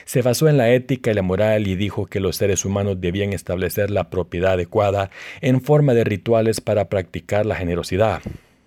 Se 0.07 0.23
basó 0.23 0.49
en 0.49 0.57
la 0.57 0.73
ética 0.73 1.13
y 1.13 1.15
la 1.15 1.23
moral 1.23 1.69
y 1.69 1.77
dijo 1.77 2.07
que 2.07 2.19
los 2.19 2.35
seres 2.35 2.65
humanos 2.65 3.01
debían 3.01 3.33
establecer 3.33 3.93
la 3.93 4.11
propiedad 4.11 4.55
adecuada 4.55 5.11
en 5.41 5.61
forma 5.61 5.95
de 5.95 6.03
rituales 6.03 6.61
para 6.61 6.89
practicar 6.89 7.47
la 7.47 7.55
generosidad. 7.55 8.21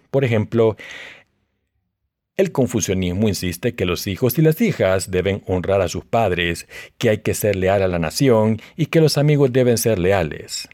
Por 0.10 0.24
ejemplo, 0.24 0.78
el 2.38 2.54
confucianismo 2.54 3.28
insiste 3.28 3.75
que 3.75 3.86
los 3.86 4.08
hijos 4.08 4.40
y 4.40 4.42
las 4.42 4.62
hijas 4.62 5.12
deben 5.12 5.44
honrar 5.48 5.82
a 5.82 5.90
sus 5.90 6.06
padres, 6.06 6.66
que 6.98 7.10
hay 7.10 7.18
que 7.18 7.34
ser 7.34 7.58
leal 7.58 7.84
a 7.84 7.90
la 7.90 8.00
nación 8.00 8.62
y 8.78 8.86
que 8.86 9.02
los 9.02 9.18
amigos 9.18 9.52
deben 9.52 9.78
ser 9.78 10.00
leales. 10.00 10.70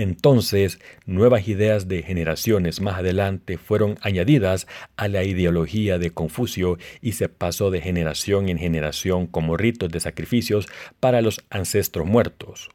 Entonces, 0.00 0.80
nuevas 1.04 1.46
ideas 1.46 1.86
de 1.86 2.02
generaciones 2.02 2.80
más 2.80 2.98
adelante 3.00 3.58
fueron 3.58 3.98
añadidas 4.00 4.66
a 4.96 5.08
la 5.08 5.24
ideología 5.24 5.98
de 5.98 6.10
Confucio 6.10 6.78
y 7.02 7.12
se 7.12 7.28
pasó 7.28 7.70
de 7.70 7.82
generación 7.82 8.48
en 8.48 8.56
generación 8.56 9.26
como 9.26 9.58
ritos 9.58 9.90
de 9.90 10.00
sacrificios 10.00 10.68
para 11.00 11.20
los 11.20 11.44
ancestros 11.50 12.06
muertos. 12.06 12.70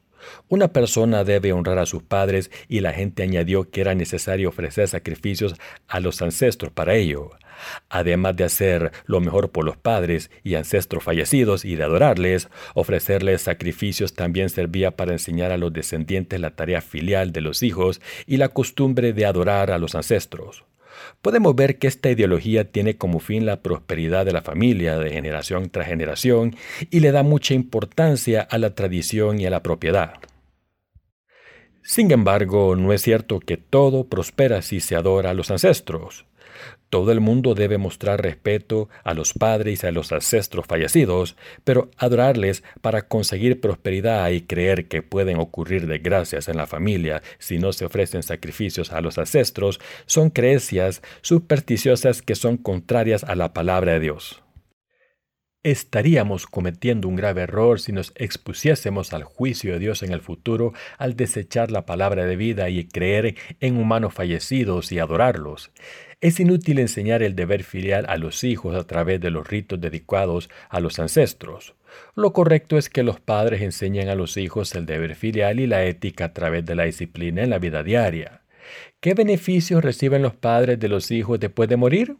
Una 0.48 0.68
persona 0.68 1.24
debe 1.24 1.52
honrar 1.52 1.78
a 1.78 1.86
sus 1.86 2.02
padres 2.02 2.50
y 2.68 2.80
la 2.80 2.92
gente 2.92 3.22
añadió 3.22 3.70
que 3.70 3.80
era 3.80 3.94
necesario 3.94 4.48
ofrecer 4.48 4.88
sacrificios 4.88 5.54
a 5.88 6.00
los 6.00 6.22
ancestros 6.22 6.72
para 6.72 6.94
ello. 6.94 7.30
Además 7.88 8.36
de 8.36 8.44
hacer 8.44 8.92
lo 9.06 9.20
mejor 9.20 9.50
por 9.50 9.64
los 9.64 9.76
padres 9.76 10.30
y 10.44 10.54
ancestros 10.54 11.02
fallecidos 11.02 11.64
y 11.64 11.76
de 11.76 11.84
adorarles, 11.84 12.48
ofrecerles 12.74 13.42
sacrificios 13.42 14.14
también 14.14 14.50
servía 14.50 14.90
para 14.90 15.12
enseñar 15.12 15.52
a 15.52 15.56
los 15.56 15.72
descendientes 15.72 16.40
la 16.40 16.50
tarea 16.50 16.80
filial 16.80 17.32
de 17.32 17.40
los 17.40 17.62
hijos 17.62 18.00
y 18.26 18.36
la 18.36 18.50
costumbre 18.50 19.12
de 19.12 19.26
adorar 19.26 19.70
a 19.70 19.78
los 19.78 19.94
ancestros. 19.94 20.64
Podemos 21.22 21.54
ver 21.54 21.78
que 21.78 21.86
esta 21.86 22.10
ideología 22.10 22.70
tiene 22.70 22.96
como 22.96 23.20
fin 23.20 23.46
la 23.46 23.62
prosperidad 23.62 24.26
de 24.26 24.32
la 24.32 24.42
familia 24.42 24.98
de 24.98 25.10
generación 25.10 25.70
tras 25.70 25.88
generación 25.88 26.56
y 26.90 27.00
le 27.00 27.12
da 27.12 27.22
mucha 27.22 27.54
importancia 27.54 28.42
a 28.42 28.58
la 28.58 28.74
tradición 28.74 29.40
y 29.40 29.46
a 29.46 29.50
la 29.50 29.62
propiedad. 29.62 30.14
Sin 31.82 32.10
embargo, 32.10 32.74
no 32.74 32.92
es 32.92 33.02
cierto 33.02 33.38
que 33.38 33.56
todo 33.56 34.08
prospera 34.08 34.60
si 34.62 34.80
se 34.80 34.96
adora 34.96 35.30
a 35.30 35.34
los 35.34 35.52
ancestros. 35.52 36.26
Todo 36.88 37.10
el 37.10 37.20
mundo 37.20 37.54
debe 37.54 37.78
mostrar 37.78 38.22
respeto 38.22 38.88
a 39.02 39.12
los 39.12 39.32
padres 39.34 39.82
y 39.82 39.86
a 39.86 39.92
los 39.92 40.12
ancestros 40.12 40.66
fallecidos, 40.66 41.36
pero 41.64 41.90
adorarles 41.96 42.62
para 42.80 43.08
conseguir 43.08 43.60
prosperidad 43.60 44.30
y 44.30 44.42
creer 44.42 44.86
que 44.86 45.02
pueden 45.02 45.38
ocurrir 45.38 45.86
desgracias 45.86 46.48
en 46.48 46.56
la 46.56 46.66
familia 46.66 47.22
si 47.38 47.58
no 47.58 47.72
se 47.72 47.84
ofrecen 47.84 48.22
sacrificios 48.22 48.92
a 48.92 49.00
los 49.00 49.18
ancestros 49.18 49.80
son 50.06 50.30
creencias 50.30 51.02
supersticiosas 51.22 52.22
que 52.22 52.36
son 52.36 52.56
contrarias 52.56 53.24
a 53.24 53.34
la 53.34 53.52
palabra 53.52 53.94
de 53.94 54.00
Dios. 54.00 54.45
Estaríamos 55.66 56.46
cometiendo 56.46 57.08
un 57.08 57.16
grave 57.16 57.40
error 57.40 57.80
si 57.80 57.90
nos 57.90 58.12
expusiésemos 58.14 59.12
al 59.12 59.24
juicio 59.24 59.72
de 59.72 59.80
Dios 59.80 60.04
en 60.04 60.12
el 60.12 60.20
futuro 60.20 60.72
al 60.96 61.16
desechar 61.16 61.72
la 61.72 61.84
palabra 61.84 62.24
de 62.24 62.36
vida 62.36 62.70
y 62.70 62.86
creer 62.86 63.34
en 63.58 63.76
humanos 63.76 64.14
fallecidos 64.14 64.92
y 64.92 65.00
adorarlos. 65.00 65.72
Es 66.20 66.38
inútil 66.38 66.78
enseñar 66.78 67.24
el 67.24 67.34
deber 67.34 67.64
filial 67.64 68.06
a 68.08 68.16
los 68.16 68.44
hijos 68.44 68.76
a 68.76 68.86
través 68.86 69.20
de 69.20 69.30
los 69.30 69.48
ritos 69.48 69.80
dedicados 69.80 70.50
a 70.68 70.78
los 70.78 71.00
ancestros. 71.00 71.74
Lo 72.14 72.32
correcto 72.32 72.78
es 72.78 72.88
que 72.88 73.02
los 73.02 73.18
padres 73.18 73.60
enseñen 73.60 74.08
a 74.08 74.14
los 74.14 74.36
hijos 74.36 74.72
el 74.76 74.86
deber 74.86 75.16
filial 75.16 75.58
y 75.58 75.66
la 75.66 75.84
ética 75.84 76.26
a 76.26 76.32
través 76.32 76.64
de 76.64 76.76
la 76.76 76.84
disciplina 76.84 77.42
en 77.42 77.50
la 77.50 77.58
vida 77.58 77.82
diaria. 77.82 78.42
¿Qué 79.00 79.14
beneficios 79.14 79.82
reciben 79.82 80.22
los 80.22 80.36
padres 80.36 80.78
de 80.78 80.86
los 80.86 81.10
hijos 81.10 81.40
después 81.40 81.68
de 81.68 81.76
morir? 81.76 82.16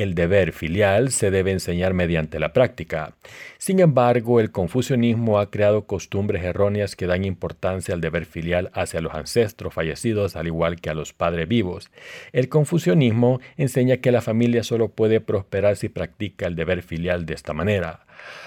El 0.00 0.14
deber 0.14 0.52
filial 0.52 1.10
se 1.10 1.30
debe 1.30 1.52
enseñar 1.52 1.92
mediante 1.92 2.40
la 2.40 2.54
práctica. 2.54 3.12
Sin 3.58 3.80
embargo, 3.80 4.40
el 4.40 4.50
confucianismo 4.50 5.38
ha 5.38 5.50
creado 5.50 5.84
costumbres 5.84 6.42
erróneas 6.42 6.96
que 6.96 7.06
dan 7.06 7.26
importancia 7.26 7.92
al 7.92 8.00
deber 8.00 8.24
filial 8.24 8.70
hacia 8.72 9.02
los 9.02 9.12
ancestros 9.12 9.74
fallecidos 9.74 10.36
al 10.36 10.46
igual 10.46 10.80
que 10.80 10.88
a 10.88 10.94
los 10.94 11.12
padres 11.12 11.46
vivos. 11.48 11.90
El 12.32 12.48
confucianismo 12.48 13.42
enseña 13.58 13.98
que 13.98 14.10
la 14.10 14.22
familia 14.22 14.64
solo 14.64 14.88
puede 14.88 15.20
prosperar 15.20 15.76
si 15.76 15.90
practica 15.90 16.46
el 16.46 16.56
deber 16.56 16.80
filial 16.80 17.26
de 17.26 17.34
esta 17.34 17.52
manera. 17.52 18.06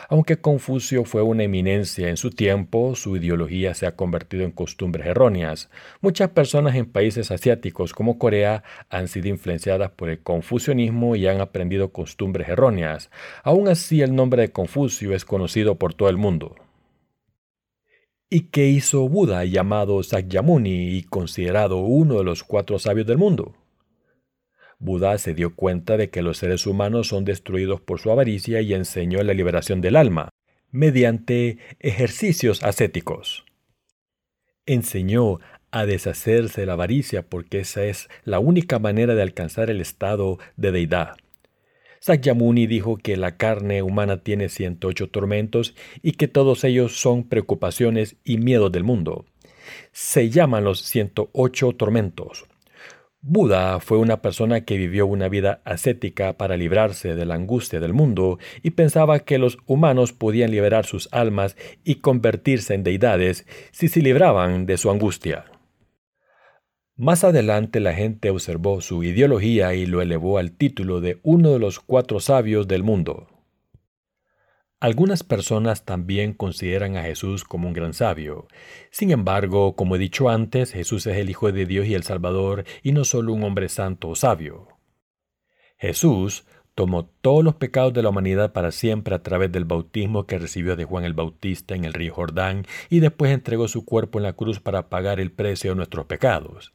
Aunque 0.10 0.38
Confucio 0.38 1.06
fue 1.06 1.22
una 1.22 1.44
eminencia 1.44 2.10
en 2.10 2.18
su 2.18 2.30
tiempo, 2.30 2.96
su 2.96 3.18
ideología 3.18 3.74
se 3.74 3.88
ha 3.88 3.96
convertido 3.96 4.44
en 4.44 4.51
costumbres 4.51 5.08
erróneas. 5.08 5.70
Muchas 6.01 6.30
personas 6.30 6.75
en 6.75 6.86
países 6.86 7.32
asiáticos 7.32 7.94
como 7.94 8.18
Corea 8.18 8.63
han 8.89 9.08
sido 9.08 9.30
influenciadas 9.30 9.92
por 9.92 10.10
el 10.10 10.22
confucianismo 10.22 11.15
y 11.15 11.27
han 11.27 11.42
aprendido 11.42 11.92
costumbres 11.92 12.50
erróneas. 12.50 13.10
Aún 13.44 13.68
así, 13.68 14.01
el 14.01 14.15
nombre 14.15 14.44
de 14.44 14.51
Confucio 14.51 15.13
es 15.13 15.25
conocido 15.25 15.75
por 15.75 15.94
todo 15.94 16.10
el 16.10 16.18
mundo. 16.18 16.56
¿Y 18.30 18.50
qué 18.50 18.68
hizo 18.68 19.08
Buda, 19.08 19.46
llamado 19.46 20.01
Sakyamuni 20.01 20.98
y 20.98 21.03
considerado 21.03 21.77
uno 21.77 22.18
de 22.18 22.24
los 22.24 22.44
cuatro 22.44 22.80
sabios 22.80 23.06
del 23.06 23.18
mundo? 23.20 23.53
Buda 24.83 25.17
se 25.17 25.33
dio 25.33 25.55
cuenta 25.55 25.95
de 25.95 26.09
que 26.09 26.21
los 26.21 26.37
seres 26.37 26.67
humanos 26.67 27.07
son 27.07 27.23
destruidos 27.23 27.79
por 27.79 27.99
su 27.99 28.11
avaricia 28.11 28.59
y 28.59 28.73
enseñó 28.73 29.23
la 29.23 29.33
liberación 29.33 29.79
del 29.79 29.95
alma, 29.95 30.29
mediante 30.71 31.57
ejercicios 31.79 32.63
ascéticos. 32.63 33.45
Enseñó 34.65 35.39
a 35.71 35.85
deshacerse 35.85 36.61
de 36.61 36.67
la 36.67 36.73
avaricia 36.73 37.23
porque 37.23 37.59
esa 37.59 37.85
es 37.85 38.09
la 38.25 38.39
única 38.39 38.77
manera 38.77 39.15
de 39.15 39.21
alcanzar 39.21 39.69
el 39.69 39.79
estado 39.79 40.37
de 40.57 40.73
deidad. 40.73 41.15
Sakyamuni 42.01 42.67
dijo 42.67 42.97
que 42.97 43.15
la 43.15 43.37
carne 43.37 43.81
humana 43.83 44.17
tiene 44.21 44.49
108 44.49 45.09
tormentos 45.09 45.75
y 46.01 46.11
que 46.13 46.27
todos 46.27 46.65
ellos 46.65 46.99
son 46.99 47.23
preocupaciones 47.23 48.17
y 48.25 48.37
miedos 48.37 48.73
del 48.73 48.83
mundo. 48.83 49.25
Se 49.93 50.29
llaman 50.29 50.65
los 50.65 50.81
108 50.81 51.71
tormentos. 51.77 52.45
Buda 53.25 53.80
fue 53.80 54.00
una 54.00 54.22
persona 54.22 54.65
que 54.65 54.75
vivió 54.77 55.08
una 55.08 55.30
vida 55.30 55.62
ascética 55.63 56.34
para 56.34 56.58
librarse 56.58 57.15
de 57.15 57.25
la 57.25 57.36
angustia 57.36 57.80
del 57.80 57.94
mundo 57.94 58.38
y 58.62 58.72
pensaba 58.72 59.20
que 59.20 59.38
los 59.38 59.60
humanos 59.65 60.12
podían 60.12 60.51
liberar 60.51 60.86
sus 60.86 61.08
almas 61.13 61.56
y 61.86 61.96
convertirse 61.96 62.74
en 62.74 62.84
deidades 62.84 63.48
si 63.72 63.88
se 63.88 64.01
libraban 64.01 64.65
de 64.65 64.77
su 64.77 64.92
angustia. 64.92 65.46
Más 66.98 67.24
adelante 67.24 67.80
la 67.80 67.94
gente 67.94 68.30
observó 68.30 68.82
su 68.82 69.06
ideología 69.06 69.74
y 69.74 69.86
lo 69.86 70.01
elevó 70.01 70.38
al 70.38 70.51
título 70.51 71.00
de 71.00 71.22
uno 71.24 71.53
de 71.53 71.60
los 71.60 71.80
cuatro 71.80 72.20
sabios 72.20 72.68
del 72.68 72.84
mundo. 72.84 73.32
Algunas 74.83 75.23
personas 75.23 75.85
también 75.85 76.33
consideran 76.33 76.97
a 76.97 77.03
Jesús 77.03 77.45
como 77.45 77.69
un 77.69 77.73
gran 77.73 77.93
sabio. 77.93 78.49
Sin 78.91 79.11
embargo, 79.11 79.77
como 79.77 79.95
he 79.95 79.97
dicho 79.97 80.27
antes, 80.27 80.73
Jesús 80.73 81.07
es 81.07 81.15
el 81.15 81.29
Hijo 81.29 81.49
de 81.53 81.65
Dios 81.65 81.85
y 81.85 81.93
el 81.93 82.03
Salvador 82.03 82.65
y 82.81 82.91
no 82.91 83.05
solo 83.05 83.31
un 83.31 83.45
hombre 83.45 83.69
santo 83.69 84.09
o 84.09 84.15
sabio. 84.15 84.67
Jesús 85.77 86.43
tomó 86.75 87.05
todos 87.05 87.45
los 87.45 87.55
pecados 87.55 87.93
de 87.93 88.03
la 88.03 88.09
humanidad 88.09 88.51
para 88.51 88.71
siempre 88.71 89.15
a 89.15 89.23
través 89.23 89.53
del 89.53 89.63
bautismo 89.63 90.27
que 90.27 90.37
recibió 90.37 90.75
de 90.75 90.83
Juan 90.83 91.05
el 91.05 91.13
Bautista 91.13 91.75
en 91.75 91.85
el 91.85 91.93
río 91.93 92.13
Jordán 92.13 92.65
y 92.89 92.99
después 92.99 93.31
entregó 93.31 93.69
su 93.69 93.85
cuerpo 93.85 94.19
en 94.19 94.23
la 94.23 94.33
cruz 94.33 94.59
para 94.59 94.89
pagar 94.89 95.21
el 95.21 95.31
precio 95.31 95.71
de 95.71 95.77
nuestros 95.77 96.07
pecados. 96.07 96.73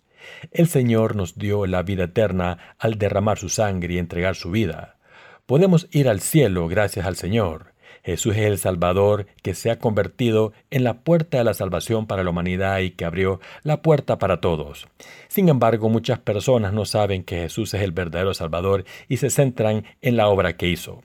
El 0.50 0.68
Señor 0.68 1.14
nos 1.14 1.36
dio 1.36 1.66
la 1.66 1.82
vida 1.82 2.04
eterna 2.04 2.74
al 2.78 2.96
derramar 2.96 3.36
su 3.36 3.50
sangre 3.50 3.92
y 3.92 3.98
entregar 3.98 4.34
su 4.34 4.50
vida. 4.50 4.96
Podemos 5.44 5.88
ir 5.90 6.08
al 6.08 6.20
cielo 6.20 6.68
gracias 6.68 7.04
al 7.04 7.16
Señor. 7.16 7.76
Jesús 8.02 8.36
es 8.36 8.46
el 8.46 8.58
Salvador 8.58 9.26
que 9.42 9.54
se 9.54 9.70
ha 9.70 9.78
convertido 9.78 10.52
en 10.70 10.84
la 10.84 11.00
puerta 11.00 11.38
de 11.38 11.44
la 11.44 11.54
salvación 11.54 12.06
para 12.06 12.24
la 12.24 12.30
humanidad 12.30 12.78
y 12.80 12.90
que 12.90 13.04
abrió 13.04 13.40
la 13.62 13.82
puerta 13.82 14.18
para 14.18 14.40
todos. 14.40 14.88
Sin 15.28 15.48
embargo, 15.48 15.88
muchas 15.88 16.18
personas 16.18 16.72
no 16.72 16.84
saben 16.84 17.24
que 17.24 17.40
Jesús 17.40 17.74
es 17.74 17.82
el 17.82 17.92
verdadero 17.92 18.34
Salvador 18.34 18.84
y 19.08 19.18
se 19.18 19.30
centran 19.30 19.84
en 20.00 20.16
la 20.16 20.28
obra 20.28 20.56
que 20.56 20.68
hizo. 20.68 21.02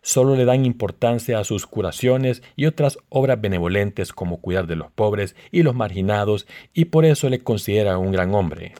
Solo 0.00 0.36
le 0.36 0.44
dan 0.44 0.64
importancia 0.64 1.38
a 1.38 1.44
sus 1.44 1.66
curaciones 1.66 2.42
y 2.56 2.66
otras 2.66 2.98
obras 3.08 3.40
benevolentes 3.40 4.12
como 4.12 4.40
cuidar 4.40 4.66
de 4.66 4.76
los 4.76 4.90
pobres 4.90 5.36
y 5.50 5.62
los 5.62 5.74
marginados 5.74 6.46
y 6.72 6.86
por 6.86 7.04
eso 7.04 7.28
le 7.28 7.42
consideran 7.42 7.98
un 7.98 8.12
gran 8.12 8.34
hombre. 8.34 8.74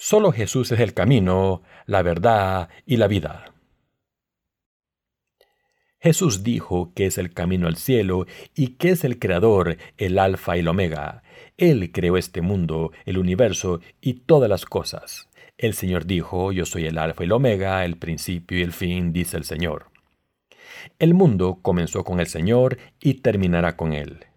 Solo 0.00 0.30
Jesús 0.30 0.70
es 0.70 0.78
el 0.78 0.94
camino, 0.94 1.62
la 1.86 2.02
verdad 2.02 2.68
y 2.86 2.98
la 2.98 3.08
vida. 3.08 3.52
Jesús 5.98 6.44
dijo 6.44 6.92
que 6.94 7.06
es 7.06 7.18
el 7.18 7.34
camino 7.34 7.66
al 7.66 7.74
cielo 7.74 8.26
y 8.54 8.76
que 8.76 8.90
es 8.90 9.02
el 9.02 9.18
Creador, 9.18 9.76
el 9.96 10.20
Alfa 10.20 10.56
y 10.56 10.60
el 10.60 10.68
Omega. 10.68 11.24
Él 11.56 11.90
creó 11.90 12.16
este 12.16 12.42
mundo, 12.42 12.92
el 13.06 13.18
universo 13.18 13.80
y 14.00 14.20
todas 14.20 14.48
las 14.48 14.66
cosas. 14.66 15.28
El 15.56 15.74
Señor 15.74 16.06
dijo, 16.06 16.52
yo 16.52 16.64
soy 16.64 16.86
el 16.86 16.96
Alfa 16.96 17.24
y 17.24 17.26
el 17.26 17.32
Omega, 17.32 17.84
el 17.84 17.96
principio 17.96 18.56
y 18.56 18.62
el 18.62 18.72
fin, 18.72 19.12
dice 19.12 19.36
el 19.36 19.42
Señor. 19.42 19.90
El 21.00 21.12
mundo 21.12 21.58
comenzó 21.60 22.04
con 22.04 22.20
el 22.20 22.28
Señor 22.28 22.78
y 23.00 23.14
terminará 23.14 23.76
con 23.76 23.92
Él. 23.92 24.27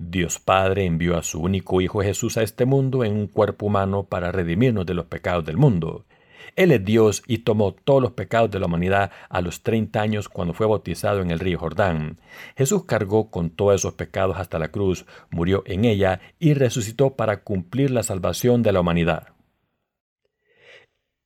Dios 0.00 0.38
Padre 0.38 0.84
envió 0.84 1.16
a 1.16 1.24
su 1.24 1.40
único 1.40 1.80
Hijo 1.80 2.02
Jesús 2.02 2.36
a 2.36 2.44
este 2.44 2.64
mundo 2.64 3.02
en 3.02 3.14
un 3.14 3.26
cuerpo 3.26 3.66
humano 3.66 4.04
para 4.04 4.30
redimirnos 4.30 4.86
de 4.86 4.94
los 4.94 5.06
pecados 5.06 5.44
del 5.44 5.56
mundo. 5.56 6.06
Él 6.54 6.70
es 6.70 6.84
Dios 6.84 7.24
y 7.26 7.38
tomó 7.38 7.74
todos 7.74 8.00
los 8.00 8.12
pecados 8.12 8.48
de 8.48 8.60
la 8.60 8.66
humanidad 8.66 9.10
a 9.28 9.40
los 9.40 9.64
30 9.64 10.00
años 10.00 10.28
cuando 10.28 10.54
fue 10.54 10.68
bautizado 10.68 11.20
en 11.20 11.32
el 11.32 11.40
río 11.40 11.58
Jordán. 11.58 12.20
Jesús 12.56 12.84
cargó 12.84 13.32
con 13.32 13.50
todos 13.50 13.74
esos 13.74 13.94
pecados 13.94 14.36
hasta 14.38 14.60
la 14.60 14.68
cruz, 14.68 15.04
murió 15.30 15.64
en 15.66 15.84
ella 15.84 16.20
y 16.38 16.54
resucitó 16.54 17.16
para 17.16 17.42
cumplir 17.42 17.90
la 17.90 18.04
salvación 18.04 18.62
de 18.62 18.70
la 18.70 18.80
humanidad. 18.80 19.32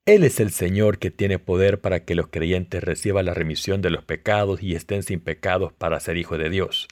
Él 0.07 0.25
es 0.25 0.41
el 0.41 0.50
Señor 0.50 0.99
que 0.99 1.11
tiene 1.11 1.38
poder 1.38 1.83
para 1.83 2.07
que 2.07 2.14
los 2.14 2.29
creyentes 2.29 2.83
reciban 2.83 3.26
la 3.26 3.35
remisión 3.35 3.83
de 3.83 3.91
los 3.91 4.02
pecados 4.02 4.62
y 4.62 4.75
estén 4.75 5.02
sin 5.02 5.21
pecados 5.21 5.75
para 5.75 6.00
ser 6.00 6.17
hijos 6.17 6.38
de 6.38 6.49
Dios. 6.49 6.88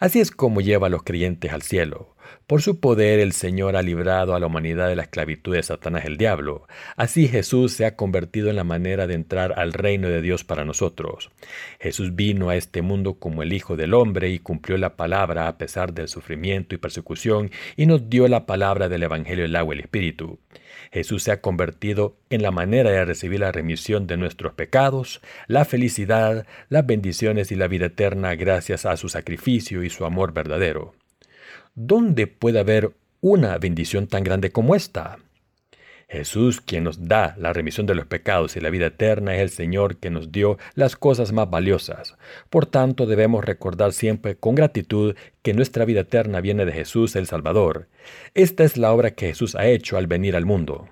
Así 0.00 0.20
es 0.20 0.30
como 0.30 0.60
lleva 0.60 0.86
a 0.88 0.90
los 0.90 1.02
creyentes 1.02 1.52
al 1.52 1.62
cielo. 1.62 2.14
Por 2.46 2.60
su 2.60 2.78
poder 2.78 3.20
el 3.20 3.32
Señor 3.32 3.76
ha 3.76 3.82
librado 3.82 4.34
a 4.34 4.40
la 4.40 4.46
humanidad 4.46 4.88
de 4.88 4.96
la 4.96 5.02
esclavitud 5.02 5.54
de 5.54 5.62
Satanás 5.62 6.04
el 6.04 6.16
diablo. 6.16 6.66
Así 6.96 7.28
Jesús 7.28 7.72
se 7.72 7.86
ha 7.86 7.96
convertido 7.96 8.50
en 8.50 8.56
la 8.56 8.64
manera 8.64 9.06
de 9.06 9.14
entrar 9.14 9.58
al 9.58 9.72
reino 9.72 10.08
de 10.08 10.20
Dios 10.20 10.44
para 10.44 10.64
nosotros. 10.64 11.30
Jesús 11.80 12.14
vino 12.14 12.50
a 12.50 12.56
este 12.56 12.82
mundo 12.82 13.14
como 13.14 13.42
el 13.42 13.52
Hijo 13.52 13.76
del 13.76 13.94
Hombre 13.94 14.30
y 14.30 14.38
cumplió 14.38 14.76
la 14.76 14.96
palabra 14.96 15.48
a 15.48 15.56
pesar 15.56 15.94
del 15.94 16.08
sufrimiento 16.08 16.74
y 16.74 16.78
persecución 16.78 17.50
y 17.76 17.86
nos 17.86 18.10
dio 18.10 18.28
la 18.28 18.46
palabra 18.46 18.88
del 18.88 19.04
Evangelio 19.04 19.44
del 19.44 19.56
agua 19.56 19.74
y 19.74 19.78
el 19.78 19.84
Espíritu. 19.84 20.38
Jesús 20.94 21.24
se 21.24 21.32
ha 21.32 21.42
convertido 21.42 22.16
en 22.30 22.40
la 22.40 22.50
manera 22.50 22.90
de 22.90 23.04
recibir 23.04 23.40
la 23.40 23.52
remisión 23.52 24.06
de 24.06 24.16
nuestros 24.16 24.54
pecados, 24.54 25.20
la 25.48 25.66
felicidad, 25.66 26.46
las 26.70 26.86
bendiciones 26.86 27.52
y 27.52 27.56
la 27.56 27.68
vida 27.68 27.86
eterna 27.86 28.34
gracias 28.34 28.86
a 28.86 28.96
su 28.96 29.10
sacrificio 29.10 29.82
y 29.82 29.90
su 29.90 30.06
amor 30.06 30.32
verdadero. 30.32 30.94
¿dónde 31.74 32.26
puede 32.26 32.60
haber 32.60 32.92
una 33.20 33.58
bendición 33.58 34.06
tan 34.06 34.24
grande 34.24 34.52
como 34.52 34.74
esta? 34.74 35.18
Jesús, 36.08 36.60
quien 36.60 36.84
nos 36.84 37.08
da 37.08 37.34
la 37.38 37.52
remisión 37.52 37.86
de 37.86 37.94
los 37.94 38.06
pecados 38.06 38.56
y 38.56 38.60
la 38.60 38.70
vida 38.70 38.86
eterna, 38.86 39.34
es 39.34 39.42
el 39.42 39.50
Señor 39.50 39.96
que 39.96 40.10
nos 40.10 40.32
dio 40.32 40.58
las 40.74 40.96
cosas 40.96 41.32
más 41.32 41.50
valiosas. 41.50 42.16
Por 42.50 42.66
tanto, 42.66 43.06
debemos 43.06 43.44
recordar 43.44 43.92
siempre 43.92 44.36
con 44.36 44.54
gratitud 44.54 45.16
que 45.42 45.54
nuestra 45.54 45.84
vida 45.84 46.00
eterna 46.00 46.40
viene 46.40 46.64
de 46.64 46.72
Jesús 46.72 47.16
el 47.16 47.26
Salvador. 47.26 47.88
Esta 48.34 48.64
es 48.64 48.76
la 48.76 48.92
obra 48.92 49.12
que 49.12 49.28
Jesús 49.28 49.54
ha 49.54 49.66
hecho 49.66 49.96
al 49.96 50.06
venir 50.06 50.36
al 50.36 50.46
mundo. 50.46 50.88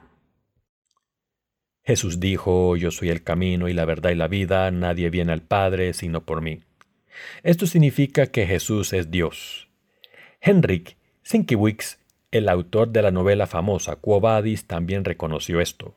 Jesús 1.85 2.21
dijo, 2.21 2.77
Yo 2.77 2.91
soy 2.91 3.11
el 3.11 3.23
camino 3.23 3.69
y 3.69 3.73
la 3.73 3.85
verdad 3.85 4.11
y 4.11 4.15
la 4.15 4.29
vida, 4.29 4.71
nadie 4.71 5.11
viene 5.11 5.33
al 5.33 5.43
Padre 5.43 5.93
sino 5.93 6.25
por 6.25 6.41
mí. 6.41 6.61
Esto 7.43 7.67
significa 7.67 8.27
que 8.27 8.47
Jesús 8.47 8.93
es 8.93 9.11
Dios. 9.11 9.69
Henrik 10.41 10.97
Sienkiewicz, 11.23 11.99
el 12.33 12.49
autor 12.49 12.89
de 12.89 13.03
la 13.03 13.11
novela 13.11 13.47
famosa 13.47 13.97
Quo 13.97 14.21
Vadis, 14.21 14.67
también 14.67 15.05
reconoció 15.05 15.61
esto. 15.61 15.95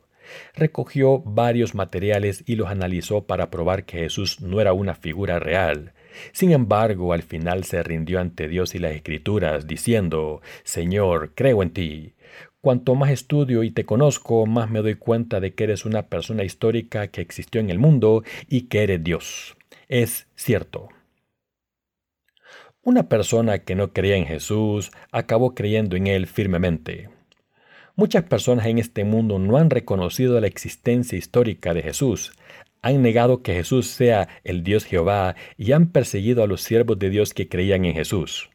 Recogió 0.53 1.19
varios 1.19 1.75
materiales 1.75 2.43
y 2.45 2.55
los 2.55 2.69
analizó 2.69 3.25
para 3.25 3.49
probar 3.49 3.85
que 3.85 3.99
Jesús 3.99 4.41
no 4.41 4.59
era 4.61 4.73
una 4.73 4.95
figura 4.95 5.39
real. 5.39 5.93
Sin 6.31 6.51
embargo, 6.51 7.13
al 7.13 7.23
final 7.23 7.63
se 7.63 7.83
rindió 7.83 8.19
ante 8.19 8.47
Dios 8.47 8.75
y 8.75 8.79
las 8.79 8.93
Escrituras, 8.93 9.67
diciendo, 9.67 10.41
Señor, 10.63 11.31
creo 11.35 11.63
en 11.63 11.71
ti. 11.71 12.13
Cuanto 12.61 12.95
más 12.95 13.11
estudio 13.11 13.63
y 13.63 13.71
te 13.71 13.85
conozco, 13.85 14.45
más 14.45 14.69
me 14.69 14.81
doy 14.81 14.95
cuenta 14.95 15.39
de 15.39 15.53
que 15.53 15.65
eres 15.65 15.85
una 15.85 16.07
persona 16.07 16.43
histórica 16.43 17.07
que 17.07 17.21
existió 17.21 17.61
en 17.61 17.69
el 17.69 17.79
mundo 17.79 18.23
y 18.49 18.61
que 18.63 18.83
eres 18.83 19.03
Dios. 19.03 19.55
Es 19.87 20.27
cierto. 20.35 20.89
Una 22.85 23.09
persona 23.09 23.63
que 23.63 23.73
no 23.73 23.93
creía 23.93 24.15
en 24.15 24.27
Jesús 24.27 24.91
acabó 25.11 25.55
creyendo 25.55 25.95
en 25.95 26.05
Él 26.05 26.27
firmemente. 26.27 27.09
Muchas 27.95 28.25
personas 28.25 28.67
en 28.67 28.77
este 28.77 29.03
mundo 29.03 29.39
no 29.39 29.57
han 29.57 29.71
reconocido 29.71 30.39
la 30.39 30.45
existencia 30.45 31.17
histórica 31.17 31.73
de 31.73 31.81
Jesús, 31.81 32.33
han 32.83 33.01
negado 33.01 33.41
que 33.41 33.55
Jesús 33.55 33.87
sea 33.87 34.27
el 34.43 34.63
Dios 34.63 34.85
Jehová 34.85 35.35
y 35.57 35.71
han 35.71 35.87
perseguido 35.87 36.43
a 36.43 36.47
los 36.47 36.61
siervos 36.61 36.99
de 36.99 37.09
Dios 37.09 37.33
que 37.33 37.49
creían 37.49 37.85
en 37.85 37.95
Jesús. 37.95 38.51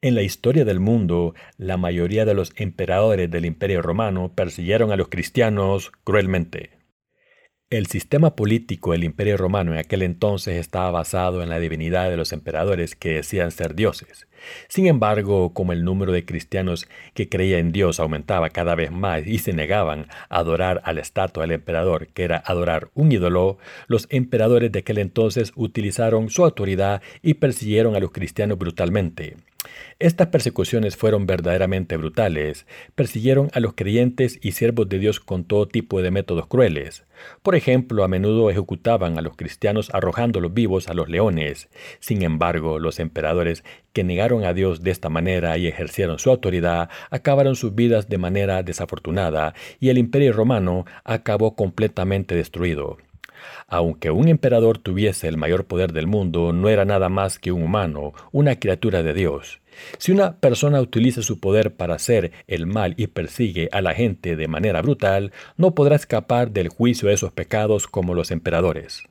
En 0.00 0.14
la 0.14 0.22
historia 0.22 0.64
del 0.64 0.80
mundo, 0.80 1.34
la 1.58 1.76
mayoría 1.76 2.24
de 2.24 2.32
los 2.32 2.54
emperadores 2.56 3.30
del 3.30 3.44
Imperio 3.44 3.82
Romano 3.82 4.32
persiguieron 4.34 4.90
a 4.90 4.96
los 4.96 5.08
cristianos 5.08 5.92
cruelmente. 6.02 6.79
El 7.70 7.86
sistema 7.86 8.34
político 8.34 8.90
del 8.90 9.04
Imperio 9.04 9.36
Romano 9.36 9.72
en 9.72 9.78
aquel 9.78 10.02
entonces 10.02 10.56
estaba 10.56 10.90
basado 10.90 11.40
en 11.40 11.48
la 11.48 11.60
divinidad 11.60 12.10
de 12.10 12.16
los 12.16 12.32
emperadores 12.32 12.96
que 12.96 13.10
decían 13.10 13.52
ser 13.52 13.76
dioses. 13.76 14.26
Sin 14.66 14.88
embargo, 14.88 15.54
como 15.54 15.72
el 15.72 15.84
número 15.84 16.10
de 16.10 16.24
cristianos 16.24 16.88
que 17.14 17.28
creían 17.28 17.60
en 17.60 17.72
Dios 17.72 18.00
aumentaba 18.00 18.50
cada 18.50 18.74
vez 18.74 18.90
más 18.90 19.24
y 19.24 19.38
se 19.38 19.52
negaban 19.52 20.08
a 20.30 20.38
adorar 20.38 20.82
a 20.84 20.92
la 20.92 21.00
estatua 21.00 21.44
del 21.44 21.52
emperador, 21.52 22.08
que 22.08 22.24
era 22.24 22.38
adorar 22.44 22.90
un 22.94 23.12
ídolo, 23.12 23.58
los 23.86 24.08
emperadores 24.10 24.72
de 24.72 24.80
aquel 24.80 24.98
entonces 24.98 25.52
utilizaron 25.54 26.28
su 26.28 26.44
autoridad 26.44 27.02
y 27.22 27.34
persiguieron 27.34 27.94
a 27.94 28.00
los 28.00 28.10
cristianos 28.10 28.58
brutalmente. 28.58 29.36
Estas 29.98 30.28
persecuciones 30.28 30.96
fueron 30.96 31.26
verdaderamente 31.26 31.96
brutales. 31.96 32.66
Persiguieron 32.94 33.50
a 33.52 33.60
los 33.60 33.74
creyentes 33.74 34.38
y 34.42 34.52
siervos 34.52 34.88
de 34.88 34.98
Dios 34.98 35.20
con 35.20 35.44
todo 35.44 35.68
tipo 35.68 36.00
de 36.02 36.10
métodos 36.10 36.46
crueles. 36.46 37.04
Por 37.42 37.54
ejemplo, 37.54 38.02
a 38.02 38.08
menudo 38.08 38.50
ejecutaban 38.50 39.18
a 39.18 39.22
los 39.22 39.36
cristianos 39.36 39.90
arrojándolos 39.92 40.54
vivos 40.54 40.88
a 40.88 40.94
los 40.94 41.08
leones. 41.08 41.68
Sin 41.98 42.22
embargo, 42.22 42.78
los 42.78 42.98
emperadores 42.98 43.64
que 43.92 44.04
negaron 44.04 44.44
a 44.44 44.54
Dios 44.54 44.82
de 44.82 44.90
esta 44.90 45.08
manera 45.08 45.58
y 45.58 45.66
ejercieron 45.66 46.18
su 46.18 46.30
autoridad, 46.30 46.88
acabaron 47.10 47.56
sus 47.56 47.74
vidas 47.74 48.08
de 48.08 48.18
manera 48.18 48.62
desafortunada 48.62 49.54
y 49.80 49.88
el 49.90 49.98
imperio 49.98 50.32
romano 50.32 50.86
acabó 51.04 51.56
completamente 51.56 52.34
destruido. 52.34 52.98
Aunque 53.68 54.10
un 54.10 54.28
emperador 54.28 54.78
tuviese 54.78 55.28
el 55.28 55.36
mayor 55.36 55.64
poder 55.64 55.92
del 55.92 56.06
mundo, 56.06 56.52
no 56.52 56.68
era 56.68 56.84
nada 56.84 57.08
más 57.08 57.38
que 57.38 57.52
un 57.52 57.62
humano, 57.62 58.12
una 58.32 58.56
criatura 58.56 59.02
de 59.02 59.14
Dios. 59.14 59.60
Si 59.98 60.12
una 60.12 60.36
persona 60.36 60.80
utiliza 60.80 61.22
su 61.22 61.40
poder 61.40 61.74
para 61.74 61.94
hacer 61.94 62.32
el 62.46 62.66
mal 62.66 62.94
y 62.96 63.06
persigue 63.06 63.68
a 63.72 63.80
la 63.80 63.94
gente 63.94 64.36
de 64.36 64.48
manera 64.48 64.82
brutal, 64.82 65.32
no 65.56 65.74
podrá 65.74 65.96
escapar 65.96 66.50
del 66.50 66.68
juicio 66.68 67.08
de 67.08 67.14
esos 67.14 67.32
pecados 67.32 67.86
como 67.86 68.14
los 68.14 68.30
emperadores. 68.30 69.04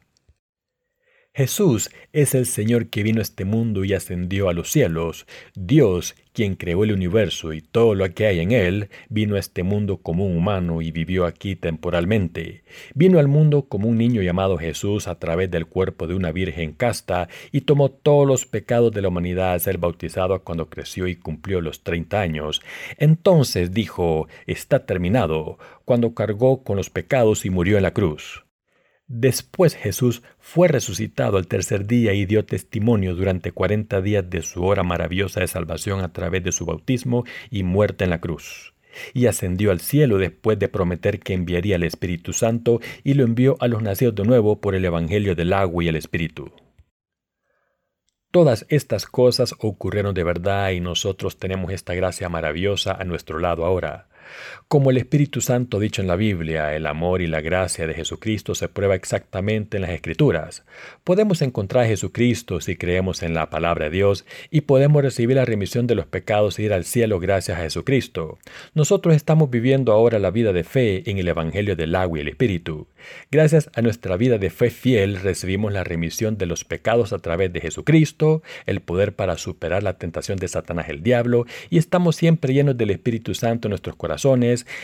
Jesús 1.40 1.90
es 2.12 2.36
el 2.36 2.46
Señor 2.46 2.88
que 2.88 3.02
vino 3.02 3.20
a 3.20 3.22
este 3.22 3.46
mundo 3.46 3.86
y 3.86 3.94
ascendió 3.94 4.50
a 4.50 4.54
los 4.54 4.70
cielos. 4.70 5.26
Dios, 5.56 6.16
quien 6.34 6.56
creó 6.56 6.84
el 6.84 6.92
universo 6.92 7.54
y 7.54 7.62
todo 7.62 7.96
lo 7.96 8.14
que 8.14 8.26
hay 8.28 8.42
en 8.42 8.52
él, 8.52 8.90
vino 9.08 9.38
a 9.38 9.40
este 9.40 9.64
mundo 9.64 10.02
como 10.02 10.26
un 10.26 10.36
humano 10.36 10.82
y 10.82 10.92
vivió 10.92 11.26
aquí 11.26 11.56
temporalmente. 11.56 12.66
Vino 12.94 13.20
al 13.20 13.30
mundo 13.30 13.70
como 13.70 13.88
un 13.88 13.98
niño 13.98 14.22
llamado 14.22 14.58
Jesús 14.58 15.08
a 15.08 15.18
través 15.18 15.50
del 15.50 15.66
cuerpo 15.66 16.08
de 16.08 16.16
una 16.16 16.34
virgen 16.34 16.74
casta 16.74 17.30
y 17.54 17.62
tomó 17.62 17.88
todos 17.90 18.28
los 18.28 18.46
pecados 18.46 18.92
de 18.92 19.02
la 19.02 19.08
humanidad 19.08 19.54
al 19.54 19.62
ser 19.62 19.78
bautizado 19.78 20.44
cuando 20.44 20.70
creció 20.70 21.08
y 21.08 21.16
cumplió 21.16 21.62
los 21.62 21.84
treinta 21.84 22.20
años. 22.20 22.62
Entonces 22.98 23.72
dijo, 23.72 24.28
está 24.46 24.86
terminado, 24.86 25.58
cuando 25.86 26.14
cargó 26.14 26.66
con 26.66 26.76
los 26.76 26.90
pecados 26.90 27.46
y 27.46 27.50
murió 27.50 27.78
en 27.78 27.84
la 27.84 27.94
cruz. 27.94 28.44
Después 29.12 29.74
Jesús 29.74 30.22
fue 30.38 30.68
resucitado 30.68 31.38
al 31.38 31.48
tercer 31.48 31.88
día 31.88 32.14
y 32.14 32.28
dio 32.28 32.46
testimonio 32.46 33.16
durante 33.16 33.52
cuarenta 33.52 34.02
días 34.02 34.30
de 34.30 34.44
su 34.44 34.64
hora 34.64 34.84
maravillosa 34.84 35.40
de 35.40 35.48
salvación 35.48 36.02
a 36.02 36.14
través 36.14 36.44
de 36.44 36.52
su 36.52 36.68
bautismo 36.68 37.26
y 37.50 37.64
muerte 37.64 38.04
en 38.04 38.12
la 38.12 38.22
cruz. 38.22 38.76
Y 39.16 39.26
ascendió 39.26 39.72
al 39.72 39.80
cielo 39.80 40.20
después 40.20 40.60
de 40.60 40.68
prometer 40.68 41.20
que 41.20 41.34
enviaría 41.34 41.78
el 41.78 41.84
Espíritu 41.84 42.34
Santo 42.34 42.82
y 43.04 43.16
lo 43.16 43.24
envió 43.24 43.58
a 43.62 43.68
los 43.68 43.82
nacidos 43.82 44.14
de 44.14 44.26
nuevo 44.26 44.62
por 44.62 44.76
el 44.76 44.86
Evangelio 44.86 45.34
del 45.36 45.54
agua 45.54 45.84
y 45.84 45.88
el 45.88 45.96
Espíritu. 45.96 46.52
Todas 48.30 48.68
estas 48.70 49.08
cosas 49.08 49.56
ocurrieron 49.58 50.14
de 50.14 50.24
verdad 50.24 50.70
y 50.70 50.82
nosotros 50.82 51.40
tenemos 51.40 51.74
esta 51.74 51.96
gracia 51.96 52.30
maravillosa 52.30 52.94
a 52.94 53.06
nuestro 53.06 53.40
lado 53.40 53.66
ahora. 53.66 54.08
Como 54.68 54.92
el 54.92 54.98
Espíritu 54.98 55.42
Santo 55.42 55.80
dicho 55.80 56.02
en 56.02 56.08
la 56.08 56.16
Biblia, 56.16 56.76
el 56.76 56.86
amor 56.86 57.24
y 57.24 57.28
la 57.28 57.42
gracia 57.42 57.88
de 57.88 57.96
Jesucristo 57.96 58.54
se 58.54 58.70
prueba 58.70 58.94
exactamente 58.94 59.78
en 59.78 59.82
las 59.82 59.90
Escrituras. 59.90 60.64
Podemos 61.04 61.42
encontrar 61.42 61.86
a 61.86 61.88
Jesucristo 61.88 62.62
si 62.62 62.76
creemos 62.76 63.24
en 63.24 63.34
la 63.34 63.50
palabra 63.50 63.86
de 63.86 63.92
Dios 63.92 64.26
y 64.52 64.62
podemos 64.62 65.02
recibir 65.02 65.38
la 65.38 65.46
remisión 65.46 65.88
de 65.88 65.96
los 65.96 66.06
pecados 66.06 66.60
e 66.60 66.64
ir 66.64 66.74
al 66.74 66.86
cielo 66.86 67.20
gracias 67.20 67.58
a 67.58 67.64
Jesucristo. 67.64 68.38
Nosotros 68.76 69.16
estamos 69.16 69.50
viviendo 69.50 69.92
ahora 69.92 70.20
la 70.20 70.30
vida 70.30 70.54
de 70.54 70.64
fe 70.64 71.10
en 71.10 71.18
el 71.18 71.28
Evangelio 71.28 71.76
del 71.76 71.96
agua 71.96 72.20
y 72.20 72.22
el 72.22 72.28
Espíritu. 72.28 72.88
Gracias 73.32 73.72
a 73.74 73.82
nuestra 73.82 74.18
vida 74.18 74.38
de 74.38 74.52
fe 74.52 74.70
fiel 74.70 75.20
recibimos 75.20 75.74
la 75.74 75.84
remisión 75.84 76.38
de 76.38 76.46
los 76.46 76.64
pecados 76.64 77.12
a 77.12 77.18
través 77.18 77.52
de 77.52 77.62
Jesucristo, 77.62 78.44
el 78.68 78.82
poder 78.82 79.16
para 79.16 79.40
superar 79.40 79.82
la 79.82 79.98
tentación 79.98 80.38
de 80.38 80.48
Satanás 80.48 80.90
el 80.90 81.02
diablo 81.02 81.48
y 81.72 81.80
estamos 81.80 82.16
siempre 82.16 82.54
llenos 82.54 82.78
del 82.78 82.92
Espíritu 82.92 83.34
Santo 83.34 83.68
en 83.68 83.72
nuestros 83.72 83.96
corazones 83.96 84.19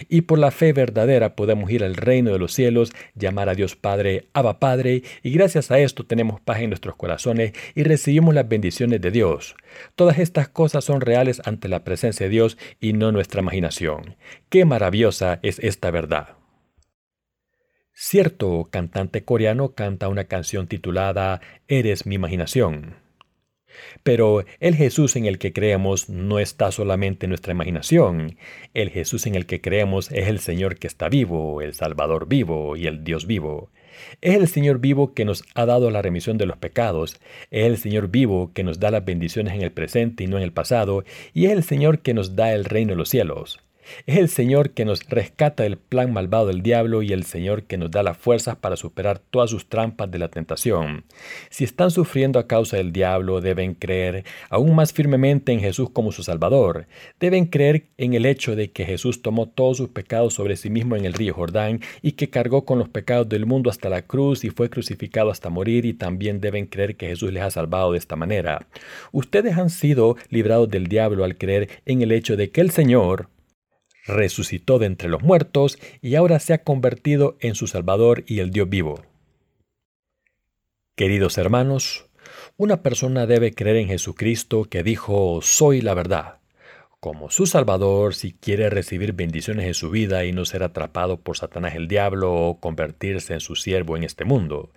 y 0.10 0.22
por 0.22 0.40
la 0.40 0.52
fe 0.52 0.74
verdadera 0.74 1.36
podemos 1.36 1.70
ir 1.70 1.84
al 1.84 1.96
reino 1.96 2.32
de 2.32 2.40
los 2.40 2.54
cielos, 2.54 2.92
llamar 3.16 3.50
a 3.50 3.56
Dios 3.56 3.76
Padre, 3.76 4.28
Abba 4.34 4.60
Padre, 4.60 5.04
y 5.24 5.32
gracias 5.32 5.72
a 5.72 5.80
esto 5.80 6.06
tenemos 6.06 6.42
paz 6.42 6.60
en 6.60 6.70
nuestros 6.70 6.96
corazones 6.96 7.54
y 7.76 7.84
recibimos 7.84 8.34
las 8.34 8.48
bendiciones 8.48 9.02
de 9.02 9.12
Dios. 9.12 9.56
Todas 9.96 10.20
estas 10.20 10.48
cosas 10.48 10.84
son 10.84 11.02
reales 11.02 11.42
ante 11.46 11.68
la 11.68 11.84
presencia 11.84 12.26
de 12.26 12.30
Dios 12.30 12.58
y 12.80 12.94
no 12.94 13.12
nuestra 13.12 13.42
imaginación. 13.42 14.16
Qué 14.50 14.66
maravillosa 14.66 15.40
es 15.44 15.60
esta 15.60 15.92
verdad. 15.92 16.30
Cierto 17.94 18.68
cantante 18.72 19.24
coreano 19.24 19.74
canta 19.74 20.10
una 20.10 20.26
canción 20.26 20.68
titulada 20.68 21.40
Eres 21.68 22.06
mi 22.06 22.16
imaginación. 22.16 23.05
Pero 24.04 24.46
el 24.60 24.76
Jesús 24.76 25.16
en 25.16 25.26
el 25.26 25.38
que 25.38 25.54
creemos 25.54 26.10
no 26.10 26.40
está 26.40 26.72
solamente 26.72 27.26
en 27.26 27.30
nuestra 27.30 27.54
imaginación. 27.54 28.38
El 28.74 28.90
Jesús 28.90 29.26
en 29.26 29.36
el 29.36 29.46
que 29.46 29.62
creemos 29.62 30.12
es 30.12 30.28
el 30.28 30.40
Señor 30.40 30.78
que 30.78 30.88
está 30.88 31.10
vivo, 31.10 31.62
el 31.62 31.74
Salvador 31.74 32.28
vivo 32.28 32.78
y 32.78 32.88
el 32.88 33.04
Dios 33.04 33.28
vivo. 33.28 33.70
Es 34.22 34.36
el 34.36 34.48
Señor 34.48 34.80
vivo 34.80 35.14
que 35.14 35.26
nos 35.26 35.44
ha 35.54 35.66
dado 35.66 35.90
la 35.90 36.02
remisión 36.02 36.38
de 36.38 36.46
los 36.46 36.58
pecados, 36.58 37.20
es 37.52 37.66
el 37.66 37.78
Señor 37.78 38.10
vivo 38.10 38.52
que 38.54 38.64
nos 38.64 38.80
da 38.80 38.92
las 38.92 39.06
bendiciones 39.06 39.54
en 39.54 39.62
el 39.62 39.72
presente 39.72 40.24
y 40.24 40.28
no 40.28 40.38
en 40.38 40.44
el 40.44 40.52
pasado, 40.52 41.04
y 41.34 41.46
es 41.46 41.52
el 41.52 41.64
Señor 41.64 42.00
que 42.00 42.14
nos 42.14 42.36
da 42.36 42.54
el 42.54 42.66
reino 42.66 42.92
de 42.92 42.98
los 42.98 43.10
cielos. 43.10 43.65
Es 44.06 44.18
el 44.18 44.30
Señor 44.30 44.72
que 44.72 44.86
nos 44.86 45.08
rescata 45.10 45.64
del 45.64 45.78
plan 45.78 46.14
malvado 46.14 46.48
del 46.48 46.62
diablo 46.62 47.02
y 47.02 47.12
el 47.12 47.24
Señor 47.24 47.64
que 47.64 47.78
nos 47.78 47.92
da 47.92 48.04
las 48.04 48.18
fuerzas 48.18 48.56
para 48.56 48.76
superar 48.76 49.20
todas 49.20 49.50
sus 49.50 49.68
trampas 49.68 50.12
de 50.12 50.20
la 50.20 50.30
tentación. 50.30 51.06
Si 51.50 51.64
están 51.64 51.92
sufriendo 51.92 52.40
a 52.40 52.48
causa 52.48 52.78
del 52.78 52.92
diablo, 52.92 53.42
deben 53.42 53.74
creer 53.74 54.26
aún 54.50 54.76
más 54.76 54.94
firmemente 54.94 55.52
en 55.52 55.60
Jesús 55.60 55.90
como 55.90 56.12
su 56.12 56.24
Salvador. 56.24 56.88
Deben 57.20 57.46
creer 57.46 57.88
en 57.98 58.14
el 58.14 58.26
hecho 58.26 58.56
de 58.56 58.72
que 58.72 58.86
Jesús 58.86 59.22
tomó 59.22 59.48
todos 59.48 59.78
sus 59.78 59.90
pecados 59.90 60.34
sobre 60.34 60.56
sí 60.56 60.70
mismo 60.70 60.96
en 60.96 61.06
el 61.06 61.14
río 61.14 61.34
Jordán 61.34 61.82
y 62.02 62.14
que 62.14 62.30
cargó 62.30 62.66
con 62.66 62.80
los 62.80 62.90
pecados 62.90 63.30
del 63.30 63.46
mundo 63.46 63.70
hasta 63.70 63.90
la 63.90 64.02
cruz 64.02 64.44
y 64.44 64.50
fue 64.50 64.70
crucificado 64.70 65.30
hasta 65.30 65.50
morir 65.50 65.86
y 65.86 65.94
también 65.94 66.42
deben 66.42 66.66
creer 66.66 66.96
que 66.96 67.08
Jesús 67.08 67.32
les 67.32 67.44
ha 67.44 67.52
salvado 67.52 67.92
de 67.92 67.98
esta 67.98 68.16
manera. 68.16 68.68
Ustedes 69.12 69.58
han 69.58 69.70
sido 69.70 70.18
librados 70.30 70.70
del 70.70 70.88
diablo 70.88 71.24
al 71.24 71.38
creer 71.38 71.70
en 71.86 72.02
el 72.02 72.12
hecho 72.12 72.36
de 72.38 72.50
que 72.50 72.62
el 72.62 72.72
Señor, 72.72 73.30
resucitó 74.06 74.80
de 74.80 74.86
entre 74.86 75.10
los 75.10 75.24
muertos 75.24 75.78
y 76.02 76.16
ahora 76.16 76.40
se 76.40 76.54
ha 76.54 76.64
convertido 76.64 77.38
en 77.40 77.56
su 77.56 77.68
Salvador 77.68 78.24
y 78.28 78.40
el 78.40 78.52
Dios 78.52 78.70
vivo. 78.70 79.02
Queridos 80.96 81.38
hermanos, 81.38 82.06
una 82.58 82.82
persona 82.82 83.26
debe 83.26 83.54
creer 83.54 83.78
en 83.78 83.88
Jesucristo 83.88 84.66
que 84.66 84.84
dijo, 84.84 85.42
soy 85.42 85.82
la 85.82 85.94
verdad 85.94 86.40
como 87.06 87.30
su 87.30 87.46
Salvador 87.46 88.16
si 88.16 88.34
quiere 88.34 88.68
recibir 88.72 89.14
bendiciones 89.14 89.68
en 89.68 89.76
su 89.76 89.92
vida 89.92 90.26
y 90.26 90.32
no 90.32 90.44
ser 90.44 90.64
atrapado 90.64 91.20
por 91.22 91.38
Satanás 91.38 91.76
el 91.76 91.88
diablo 91.88 92.34
o 92.34 92.60
convertirse 92.60 93.36
en 93.36 93.42
su 93.42 93.56
siervo 93.56 93.96
en 93.96 94.04
este 94.04 94.26
mundo. 94.26 94.72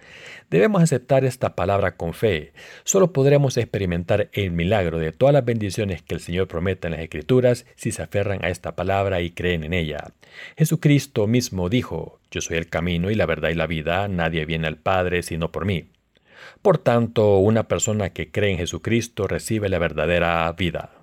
Debemos 0.50 0.82
aceptar 0.82 1.24
esta 1.24 1.56
palabra 1.56 1.96
con 1.96 2.12
fe. 2.12 2.52
Solo 2.84 3.14
podremos 3.14 3.56
experimentar 3.56 4.28
el 4.34 4.50
milagro 4.50 4.98
de 4.98 5.10
todas 5.10 5.32
las 5.32 5.46
bendiciones 5.46 6.02
que 6.02 6.12
el 6.12 6.20
Señor 6.20 6.48
promete 6.48 6.88
en 6.88 6.92
las 6.92 7.00
Escrituras 7.00 7.64
si 7.76 7.92
se 7.92 8.02
aferran 8.02 8.44
a 8.44 8.50
esta 8.50 8.76
palabra 8.76 9.22
y 9.22 9.30
creen 9.30 9.64
en 9.64 9.72
ella. 9.72 10.12
Jesucristo 10.58 11.26
mismo 11.26 11.70
dijo, 11.70 12.20
Yo 12.30 12.42
soy 12.42 12.58
el 12.58 12.68
camino 12.68 13.10
y 13.10 13.14
la 13.14 13.24
verdad 13.24 13.48
y 13.48 13.54
la 13.54 13.66
vida, 13.66 14.06
nadie 14.06 14.44
viene 14.44 14.66
al 14.66 14.76
Padre 14.76 15.22
sino 15.22 15.50
por 15.50 15.64
mí. 15.64 15.86
Por 16.60 16.76
tanto, 16.76 17.38
una 17.38 17.68
persona 17.68 18.10
que 18.10 18.30
cree 18.30 18.50
en 18.50 18.58
Jesucristo 18.58 19.26
recibe 19.26 19.70
la 19.70 19.78
verdadera 19.78 20.52
vida. 20.52 20.97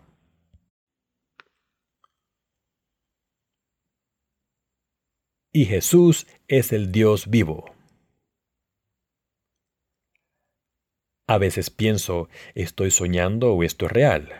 Y 5.55 5.63
Jesús 5.63 6.27
es 6.49 6.73
el 6.73 6.91
Dios 6.91 7.29
vivo. 7.29 7.71
A 11.29 11.37
veces 11.37 11.69
pienso, 11.69 12.27
¿estoy 12.55 12.91
soñando 12.91 13.53
o 13.53 13.63
esto 13.63 13.85
es 13.85 13.93
real? 13.93 14.33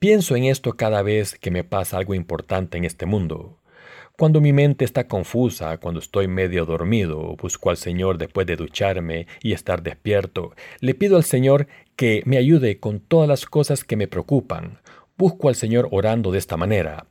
Pienso 0.00 0.34
en 0.34 0.46
esto 0.46 0.72
cada 0.72 1.02
vez 1.02 1.38
que 1.38 1.52
me 1.52 1.62
pasa 1.62 1.96
algo 1.96 2.14
importante 2.14 2.76
en 2.76 2.84
este 2.84 3.06
mundo. 3.06 3.60
Cuando 4.18 4.40
mi 4.40 4.52
mente 4.52 4.84
está 4.84 5.06
confusa, 5.06 5.78
cuando 5.78 6.00
estoy 6.00 6.26
medio 6.26 6.66
dormido, 6.66 7.36
busco 7.36 7.70
al 7.70 7.76
Señor 7.76 8.18
después 8.18 8.48
de 8.48 8.56
ducharme 8.56 9.28
y 9.44 9.52
estar 9.52 9.84
despierto. 9.84 10.56
Le 10.80 10.96
pido 10.96 11.16
al 11.16 11.24
Señor 11.24 11.68
que 11.94 12.24
me 12.26 12.36
ayude 12.36 12.80
con 12.80 12.98
todas 12.98 13.28
las 13.28 13.46
cosas 13.46 13.84
que 13.84 13.94
me 13.94 14.08
preocupan. 14.08 14.80
Busco 15.16 15.48
al 15.48 15.54
Señor 15.54 15.86
orando 15.92 16.32
de 16.32 16.38
esta 16.38 16.56
manera. 16.56 17.06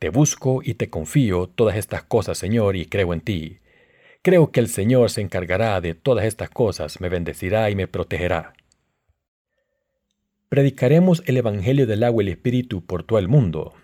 Te 0.00 0.08
busco 0.08 0.62
y 0.64 0.74
te 0.74 0.88
confío 0.88 1.46
todas 1.46 1.76
estas 1.76 2.02
cosas, 2.04 2.38
Señor, 2.38 2.74
y 2.74 2.86
creo 2.86 3.12
en 3.12 3.20
ti. 3.20 3.58
Creo 4.22 4.50
que 4.50 4.60
el 4.60 4.68
Señor 4.68 5.10
se 5.10 5.20
encargará 5.20 5.78
de 5.82 5.92
todas 5.92 6.24
estas 6.24 6.48
cosas, 6.48 7.02
me 7.02 7.10
bendecirá 7.10 7.68
y 7.68 7.76
me 7.76 7.86
protegerá. 7.86 8.54
Predicaremos 10.48 11.22
el 11.26 11.36
Evangelio 11.36 11.86
del 11.86 12.02
agua 12.02 12.22
y 12.22 12.28
el 12.28 12.32
Espíritu 12.32 12.82
por 12.86 13.02
todo 13.02 13.18
el 13.18 13.28
mundo. 13.28 13.74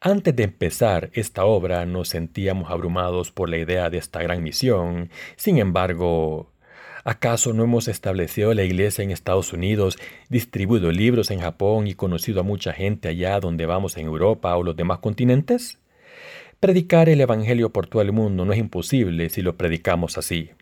Antes 0.00 0.34
de 0.36 0.44
empezar 0.44 1.10
esta 1.12 1.44
obra 1.44 1.84
nos 1.84 2.08
sentíamos 2.08 2.70
abrumados 2.70 3.30
por 3.30 3.50
la 3.50 3.58
idea 3.58 3.90
de 3.90 3.98
esta 3.98 4.22
gran 4.22 4.42
misión. 4.42 5.10
Sin 5.36 5.58
embargo, 5.58 6.53
¿Acaso 7.06 7.52
no 7.52 7.64
hemos 7.64 7.86
establecido 7.86 8.54
la 8.54 8.62
iglesia 8.62 9.04
en 9.04 9.10
Estados 9.10 9.52
Unidos, 9.52 9.98
distribuido 10.30 10.90
libros 10.90 11.30
en 11.30 11.38
Japón 11.38 11.86
y 11.86 11.92
conocido 11.92 12.40
a 12.40 12.44
mucha 12.44 12.72
gente 12.72 13.08
allá 13.08 13.40
donde 13.40 13.66
vamos 13.66 13.98
en 13.98 14.06
Europa 14.06 14.56
o 14.56 14.62
los 14.62 14.74
demás 14.74 15.00
continentes? 15.00 15.78
Predicar 16.60 17.10
el 17.10 17.20
Evangelio 17.20 17.70
por 17.70 17.88
todo 17.88 18.00
el 18.00 18.12
mundo 18.12 18.46
no 18.46 18.54
es 18.54 18.58
imposible 18.58 19.28
si 19.28 19.42
lo 19.42 19.58
predicamos 19.58 20.16
así. 20.16 20.52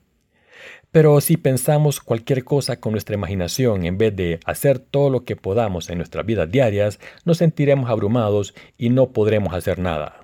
Pero 0.90 1.20
si 1.20 1.36
pensamos 1.36 2.00
cualquier 2.00 2.42
cosa 2.42 2.80
con 2.80 2.90
nuestra 2.90 3.14
imaginación 3.14 3.86
en 3.86 3.96
vez 3.96 4.16
de 4.16 4.40
hacer 4.44 4.80
todo 4.80 5.10
lo 5.10 5.24
que 5.24 5.36
podamos 5.36 5.88
en 5.90 5.98
nuestras 5.98 6.26
vidas 6.26 6.50
diarias, 6.50 6.98
nos 7.24 7.38
sentiremos 7.38 7.88
abrumados 7.88 8.52
y 8.76 8.90
no 8.90 9.12
podremos 9.12 9.54
hacer 9.54 9.78
nada. 9.78 10.22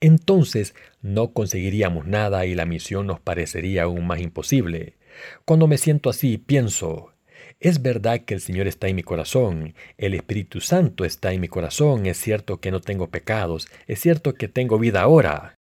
Entonces 0.00 0.74
no 1.02 1.32
conseguiríamos 1.32 2.06
nada 2.06 2.46
y 2.46 2.54
la 2.54 2.66
misión 2.66 3.06
nos 3.06 3.20
parecería 3.20 3.84
aún 3.84 4.06
más 4.06 4.20
imposible. 4.20 4.96
Cuando 5.44 5.66
me 5.66 5.78
siento 5.78 6.10
así, 6.10 6.38
pienso, 6.38 7.12
es 7.58 7.82
verdad 7.82 8.20
que 8.20 8.34
el 8.34 8.40
Señor 8.40 8.66
está 8.66 8.88
en 8.88 8.96
mi 8.96 9.02
corazón, 9.02 9.74
el 9.98 10.14
Espíritu 10.14 10.60
Santo 10.60 11.04
está 11.04 11.32
en 11.32 11.40
mi 11.40 11.48
corazón, 11.48 12.06
es 12.06 12.16
cierto 12.18 12.60
que 12.60 12.70
no 12.70 12.80
tengo 12.80 13.10
pecados, 13.10 13.68
es 13.86 14.00
cierto 14.00 14.34
que 14.34 14.48
tengo 14.48 14.78
vida 14.78 15.02
ahora. 15.02 15.54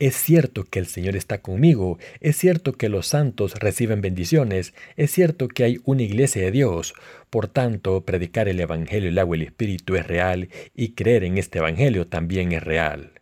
Es 0.00 0.16
cierto 0.16 0.64
que 0.64 0.80
el 0.80 0.86
Señor 0.86 1.14
está 1.14 1.40
conmigo, 1.40 1.98
es 2.20 2.36
cierto 2.36 2.72
que 2.72 2.88
los 2.88 3.06
santos 3.06 3.54
reciben 3.54 4.00
bendiciones, 4.00 4.74
es 4.96 5.12
cierto 5.12 5.46
que 5.46 5.62
hay 5.62 5.80
una 5.84 6.02
iglesia 6.02 6.42
de 6.42 6.50
Dios. 6.50 6.94
Por 7.30 7.46
tanto, 7.46 8.04
predicar 8.04 8.48
el 8.48 8.58
Evangelio, 8.58 9.08
el 9.08 9.18
agua 9.20 9.36
y 9.36 9.42
el 9.42 9.46
Espíritu 9.46 9.94
es 9.94 10.06
real 10.08 10.48
y 10.74 10.94
creer 10.94 11.22
en 11.22 11.38
este 11.38 11.58
Evangelio 11.60 12.08
también 12.08 12.50
es 12.50 12.64
real. 12.64 13.13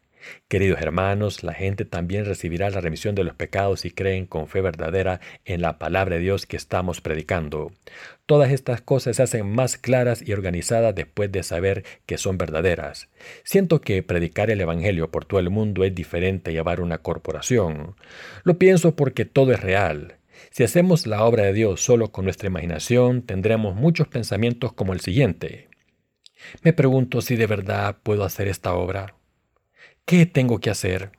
Queridos 0.48 0.80
hermanos, 0.80 1.42
la 1.42 1.54
gente 1.54 1.84
también 1.84 2.24
recibirá 2.24 2.70
la 2.70 2.80
remisión 2.80 3.14
de 3.14 3.24
los 3.24 3.34
pecados 3.34 3.80
si 3.80 3.90
creen 3.90 4.26
con 4.26 4.48
fe 4.48 4.60
verdadera 4.60 5.20
en 5.44 5.62
la 5.62 5.78
palabra 5.78 6.16
de 6.16 6.22
Dios 6.22 6.46
que 6.46 6.56
estamos 6.56 7.00
predicando. 7.00 7.72
Todas 8.26 8.52
estas 8.52 8.80
cosas 8.80 9.16
se 9.16 9.22
hacen 9.22 9.50
más 9.50 9.76
claras 9.76 10.22
y 10.26 10.32
organizadas 10.32 10.94
después 10.94 11.30
de 11.32 11.42
saber 11.42 11.84
que 12.06 12.18
son 12.18 12.38
verdaderas. 12.38 13.08
Siento 13.44 13.80
que 13.80 14.02
predicar 14.02 14.50
el 14.50 14.60
Evangelio 14.60 15.10
por 15.10 15.24
todo 15.24 15.40
el 15.40 15.50
mundo 15.50 15.84
es 15.84 15.94
diferente 15.94 16.50
a 16.50 16.54
llevar 16.54 16.80
una 16.80 16.98
corporación. 16.98 17.96
Lo 18.44 18.58
pienso 18.58 18.96
porque 18.96 19.24
todo 19.24 19.52
es 19.52 19.60
real. 19.60 20.16
Si 20.50 20.64
hacemos 20.64 21.06
la 21.06 21.24
obra 21.24 21.44
de 21.44 21.52
Dios 21.52 21.82
solo 21.82 22.12
con 22.12 22.24
nuestra 22.24 22.48
imaginación, 22.48 23.22
tendremos 23.22 23.74
muchos 23.74 24.08
pensamientos 24.08 24.72
como 24.72 24.92
el 24.92 25.00
siguiente. 25.00 25.68
Me 26.62 26.72
pregunto 26.72 27.20
si 27.20 27.36
de 27.36 27.46
verdad 27.46 27.98
puedo 28.02 28.24
hacer 28.24 28.48
esta 28.48 28.74
obra. 28.74 29.14
¿Qué 30.04 30.26
tengo 30.26 30.58
que 30.58 30.70
hacer? 30.70 31.12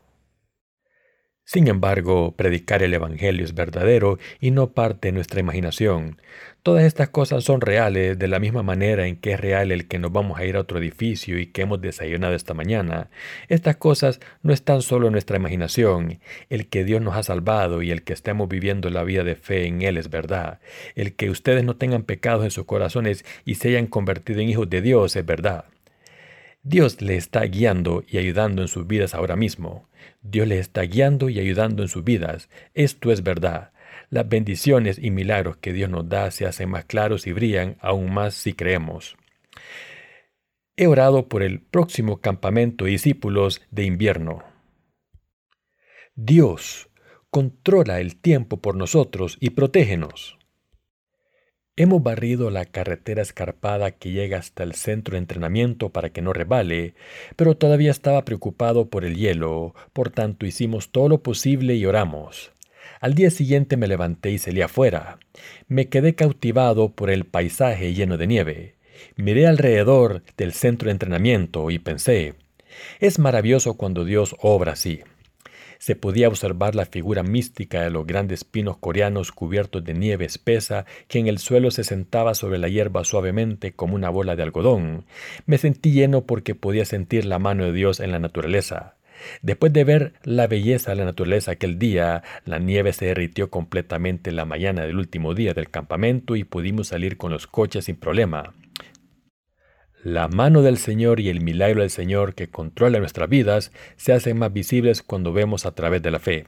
Sin 1.46 1.68
embargo, 1.68 2.36
predicar 2.36 2.84
el 2.84 2.94
Evangelio 2.94 3.44
es 3.44 3.54
verdadero 3.54 4.18
y 4.40 4.52
no 4.52 4.72
parte 4.74 5.10
de 5.10 5.12
nuestra 5.14 5.40
imaginación. 5.40 6.22
Todas 6.64 6.84
estas 6.84 7.10
cosas 7.10 7.44
son 7.44 7.62
reales 7.62 8.18
de 8.20 8.28
la 8.28 8.40
misma 8.40 8.64
manera 8.64 9.08
en 9.08 9.18
que 9.18 9.34
es 9.34 9.40
real 9.40 9.72
el 9.72 9.88
que 9.88 10.00
nos 10.00 10.12
vamos 10.12 10.38
a 10.40 10.46
ir 10.46 10.56
a 10.56 10.62
otro 10.62 10.80
edificio 10.80 11.40
y 11.40 11.48
que 11.48 11.64
hemos 11.64 11.82
desayunado 11.82 12.34
esta 12.34 12.54
mañana. 12.54 13.10
Estas 13.50 13.78
cosas 13.78 14.20
no 14.42 14.54
están 14.54 14.82
solo 14.82 15.08
en 15.08 15.14
nuestra 15.14 15.38
imaginación. 15.38 16.20
El 16.50 16.68
que 16.68 16.84
Dios 16.84 17.02
nos 17.02 17.16
ha 17.16 17.24
salvado 17.24 17.82
y 17.82 17.92
el 17.92 18.04
que 18.04 18.14
estemos 18.14 18.48
viviendo 18.50 18.90
la 18.90 19.04
vida 19.04 19.24
de 19.24 19.36
fe 19.36 19.66
en 19.66 19.82
Él 19.82 19.98
es 19.98 20.10
verdad. 20.10 20.60
El 20.96 21.16
que 21.16 21.30
ustedes 21.30 21.64
no 21.64 21.78
tengan 21.78 22.04
pecados 22.04 22.44
en 22.46 22.52
sus 22.52 22.66
corazones 22.66 23.26
y 23.46 23.56
se 23.56 23.70
hayan 23.70 23.88
convertido 23.88 24.40
en 24.42 24.50
hijos 24.50 24.70
de 24.70 24.82
Dios 24.82 25.16
es 25.16 25.26
verdad. 25.26 25.66
Dios 26.66 27.02
le 27.02 27.18
está 27.18 27.42
guiando 27.42 28.06
y 28.08 28.18
ayudando 28.18 28.62
en 28.62 28.70
sus 28.70 28.88
vidas 28.88 29.14
ahora 29.14 29.36
mismo. 29.36 29.90
Dios 30.22 30.48
le 30.48 30.60
está 30.60 30.84
guiando 30.84 31.30
y 31.30 31.40
ayudando 31.40 31.84
en 31.84 31.90
sus 31.90 32.06
vidas. 32.06 32.50
Esto 32.74 33.12
es 33.12 33.22
verdad. 33.22 33.74
Las 34.10 34.30
bendiciones 34.30 34.98
y 34.98 35.12
milagros 35.12 35.58
que 35.58 35.74
Dios 35.74 35.90
nos 35.90 36.08
da 36.08 36.32
se 36.32 36.46
hacen 36.46 36.70
más 36.70 36.86
claros 36.86 37.28
y 37.28 37.34
brillan 37.34 37.76
aún 37.82 38.14
más 38.14 38.34
si 38.34 38.54
creemos. 38.54 39.18
He 40.78 40.88
orado 40.88 41.28
por 41.28 41.44
el 41.44 41.60
próximo 41.60 42.22
campamento 42.22 42.86
de 42.86 42.92
discípulos 42.92 43.62
de 43.70 43.84
invierno. 43.84 44.44
Dios 46.16 46.90
controla 47.30 48.00
el 48.00 48.16
tiempo 48.16 48.62
por 48.62 48.76
nosotros 48.76 49.38
y 49.42 49.50
protégenos. 49.50 50.38
Hemos 51.76 52.04
barrido 52.04 52.52
la 52.52 52.66
carretera 52.66 53.24
escarpada 53.24 53.90
que 53.90 54.12
llega 54.12 54.38
hasta 54.38 54.62
el 54.62 54.76
centro 54.76 55.14
de 55.14 55.20
entrenamiento 55.20 55.90
para 55.90 56.12
que 56.12 56.22
no 56.22 56.32
rebale, 56.32 56.94
pero 57.36 57.58
todavía 57.58 57.90
estaba 57.90 58.24
preocupado 58.26 58.90
por 58.92 59.04
el 59.04 59.16
hielo, 59.16 59.74
por 59.92 60.12
tanto 60.12 60.46
hicimos 60.46 60.92
todo 60.92 61.10
lo 61.10 61.24
posible 61.24 61.74
y 61.74 61.88
oramos. 61.88 62.52
Al 63.00 63.16
día 63.16 63.32
siguiente 63.32 63.76
me 63.76 63.88
levanté 63.88 64.30
y 64.30 64.38
salí 64.38 64.62
afuera. 64.62 65.18
Me 65.68 65.90
quedé 65.90 66.14
cautivado 66.14 66.92
por 66.92 67.10
el 67.10 67.26
paisaje 67.26 67.96
lleno 67.96 68.18
de 68.18 68.28
nieve. 68.28 68.76
Miré 69.16 69.48
alrededor 69.48 70.22
del 70.38 70.54
centro 70.54 70.90
de 70.90 70.92
entrenamiento 70.92 71.72
y 71.72 71.80
pensé, 71.80 72.36
es 73.00 73.18
maravilloso 73.18 73.74
cuando 73.78 74.06
Dios 74.06 74.36
obra 74.40 74.74
así. 74.74 75.02
Se 75.84 75.98
podía 75.98 76.30
observar 76.30 76.76
la 76.76 76.86
figura 76.86 77.24
mística 77.24 77.82
de 77.82 77.90
los 77.90 78.08
grandes 78.08 78.46
pinos 78.46 78.78
coreanos 78.78 79.34
cubiertos 79.34 79.84
de 79.84 79.94
nieve 79.94 80.24
espesa 80.24 80.86
que 81.10 81.20
en 81.20 81.28
el 81.28 81.40
suelo 81.40 81.72
se 81.72 81.84
sentaba 81.84 82.36
sobre 82.36 82.58
la 82.58 82.70
hierba 82.70 83.04
suavemente 83.04 83.74
como 83.74 83.96
una 83.96 84.10
bola 84.10 84.38
de 84.38 84.44
algodón. 84.44 85.04
Me 85.46 85.58
sentí 85.58 85.92
lleno 85.92 86.22
porque 86.22 86.56
podía 86.56 86.86
sentir 86.86 87.26
la 87.26 87.38
mano 87.38 87.66
de 87.66 87.74
Dios 87.74 88.00
en 88.00 88.14
la 88.14 88.20
naturaleza. 88.20 88.96
Después 89.42 89.74
de 89.74 89.84
ver 89.84 90.14
la 90.24 90.48
belleza 90.48 90.92
de 90.92 90.96
la 90.96 91.04
naturaleza 91.04 91.52
aquel 91.52 91.78
día, 91.78 92.24
la 92.46 92.60
nieve 92.60 92.94
se 92.94 93.08
derritió 93.08 93.50
completamente 93.50 94.30
en 94.30 94.38
la 94.38 94.46
mañana 94.46 94.84
del 94.84 94.98
último 94.98 95.34
día 95.34 95.54
del 95.54 95.70
campamento 95.70 96.38
y 96.38 96.46
pudimos 96.46 96.88
salir 96.88 97.18
con 97.18 97.34
los 97.34 97.46
coches 97.46 97.84
sin 97.84 97.98
problema. 97.98 98.54
La 100.04 100.28
mano 100.28 100.64
del 100.64 100.78
Señor 100.78 101.22
y 101.22 101.30
el 101.30 101.40
milagro 101.40 101.80
del 101.80 101.90
Señor 101.90 102.36
que 102.36 102.50
controla 102.50 103.00
nuestras 103.00 103.30
vidas 103.30 103.72
se 103.96 104.12
hacen 104.12 104.38
más 104.38 104.52
visibles 104.52 105.02
cuando 105.02 105.32
vemos 105.32 105.66
a 105.66 105.74
través 105.76 106.02
de 106.02 106.12
la 106.12 106.20
fe. 106.20 106.46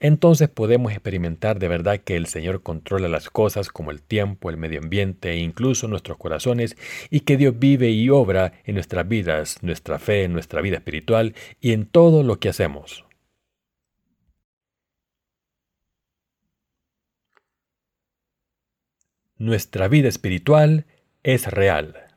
Entonces 0.00 0.48
podemos 0.48 0.90
experimentar 0.90 1.60
de 1.60 1.68
verdad 1.68 2.00
que 2.00 2.16
el 2.16 2.26
Señor 2.26 2.64
controla 2.64 3.08
las 3.08 3.30
cosas 3.30 3.68
como 3.68 3.92
el 3.92 4.02
tiempo, 4.02 4.50
el 4.50 4.56
medio 4.56 4.80
ambiente 4.80 5.30
e 5.30 5.36
incluso 5.36 5.86
nuestros 5.86 6.18
corazones 6.18 6.76
y 7.10 7.20
que 7.20 7.36
Dios 7.36 7.60
vive 7.60 7.90
y 7.90 8.10
obra 8.10 8.54
en 8.64 8.74
nuestras 8.74 9.06
vidas, 9.06 9.62
nuestra 9.62 10.00
fe, 10.00 10.24
en 10.24 10.32
nuestra 10.32 10.60
vida 10.60 10.78
espiritual 10.78 11.36
y 11.60 11.72
en 11.72 11.86
todo 11.86 12.24
lo 12.24 12.40
que 12.40 12.48
hacemos. 12.48 13.04
Nuestra 19.38 19.86
vida 19.86 20.08
espiritual 20.08 20.86
es 21.22 21.46
real. 21.46 22.09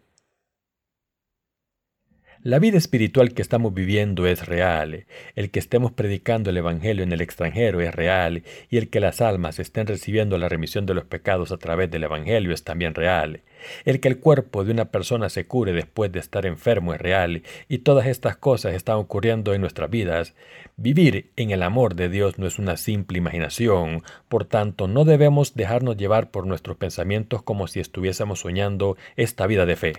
La 2.45 2.59
vida 2.59 2.77
espiritual 2.77 3.33
que 3.33 3.41
estamos 3.41 3.73
viviendo 3.73 4.27
es 4.27 4.45
real, 4.45 5.05
el 5.37 5.49
que 5.49 5.59
estemos 5.59 5.93
predicando 5.93 6.49
el 6.49 6.57
Evangelio 6.57 7.01
en 7.01 7.13
el 7.13 7.21
extranjero 7.21 7.79
es 7.79 7.95
real, 7.95 8.43
y 8.69 8.75
el 8.75 8.89
que 8.89 8.99
las 8.99 9.21
almas 9.21 9.59
estén 9.59 9.87
recibiendo 9.87 10.37
la 10.37 10.49
remisión 10.49 10.85
de 10.85 10.93
los 10.93 11.05
pecados 11.05 11.53
a 11.53 11.57
través 11.57 11.89
del 11.89 12.03
Evangelio 12.03 12.53
es 12.53 12.65
también 12.65 12.95
real. 12.95 13.43
El 13.85 14.01
que 14.01 14.09
el 14.09 14.19
cuerpo 14.19 14.65
de 14.65 14.73
una 14.73 14.91
persona 14.91 15.29
se 15.29 15.47
cure 15.47 15.71
después 15.71 16.11
de 16.11 16.19
estar 16.19 16.45
enfermo 16.45 16.93
es 16.93 16.99
real, 16.99 17.43
y 17.69 17.77
todas 17.77 18.07
estas 18.07 18.35
cosas 18.35 18.73
están 18.73 18.97
ocurriendo 18.97 19.53
en 19.53 19.61
nuestras 19.61 19.89
vidas. 19.89 20.35
Vivir 20.75 21.31
en 21.37 21.51
el 21.51 21.63
amor 21.63 21.95
de 21.95 22.09
Dios 22.09 22.39
no 22.39 22.45
es 22.45 22.59
una 22.59 22.75
simple 22.75 23.19
imaginación, 23.19 24.03
por 24.27 24.43
tanto 24.43 24.89
no 24.89 25.05
debemos 25.05 25.55
dejarnos 25.55 25.95
llevar 25.95 26.29
por 26.29 26.45
nuestros 26.45 26.75
pensamientos 26.75 27.41
como 27.41 27.67
si 27.67 27.79
estuviésemos 27.79 28.41
soñando 28.41 28.97
esta 29.15 29.47
vida 29.47 29.65
de 29.65 29.77
fe. 29.77 29.93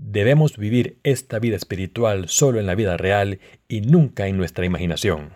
Debemos 0.00 0.56
vivir 0.56 1.00
esta 1.02 1.38
vida 1.40 1.56
espiritual 1.56 2.28
solo 2.28 2.60
en 2.60 2.66
la 2.66 2.76
vida 2.76 2.96
real 2.96 3.40
y 3.66 3.80
nunca 3.80 4.28
en 4.28 4.36
nuestra 4.36 4.64
imaginación. 4.64 5.34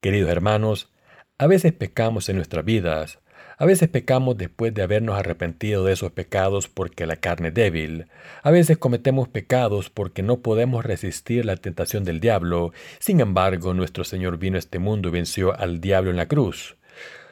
Queridos 0.00 0.30
hermanos, 0.30 0.92
a 1.38 1.46
veces 1.48 1.72
pecamos 1.72 2.28
en 2.28 2.36
nuestras 2.36 2.64
vidas, 2.64 3.18
a 3.58 3.66
veces 3.66 3.88
pecamos 3.88 4.36
después 4.36 4.72
de 4.72 4.82
habernos 4.82 5.18
arrepentido 5.18 5.84
de 5.84 5.92
esos 5.92 6.12
pecados 6.12 6.68
porque 6.68 7.06
la 7.06 7.16
carne 7.16 7.48
es 7.48 7.54
débil. 7.54 8.06
A 8.42 8.50
veces 8.50 8.78
cometemos 8.78 9.28
pecados 9.28 9.90
porque 9.90 10.22
no 10.22 10.38
podemos 10.40 10.84
resistir 10.84 11.44
la 11.44 11.56
tentación 11.56 12.04
del 12.04 12.20
diablo. 12.20 12.72
Sin 13.00 13.20
embargo, 13.20 13.74
nuestro 13.74 14.04
Señor 14.04 14.38
vino 14.38 14.56
a 14.56 14.60
este 14.60 14.78
mundo 14.78 15.08
y 15.08 15.12
venció 15.12 15.58
al 15.58 15.80
diablo 15.80 16.10
en 16.10 16.16
la 16.16 16.26
cruz. 16.26 16.76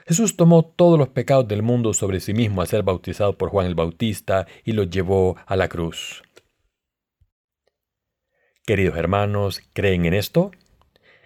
Jesús 0.07 0.37
tomó 0.37 0.65
todos 0.65 0.99
los 0.99 1.09
pecados 1.09 1.49
del 1.49 1.63
mundo 1.63 1.95
sobre 1.95 2.21
sí 2.21 2.35
mismo 2.35 2.61
al 2.61 2.69
ser 2.69 2.83
bautizado 2.83 3.37
por 3.37 3.51
Juan 3.51 3.67
el 3.67 3.75
Bautista 3.75 4.47
y 4.65 4.73
los 4.73 4.91
llevó 4.91 5.37
a 5.47 5.57
la 5.57 5.69
cruz. 5.69 6.23
Queridos 8.65 8.97
hermanos, 8.97 9.61
¿creen 9.73 10.07
en 10.07 10.15
esto? 10.15 10.53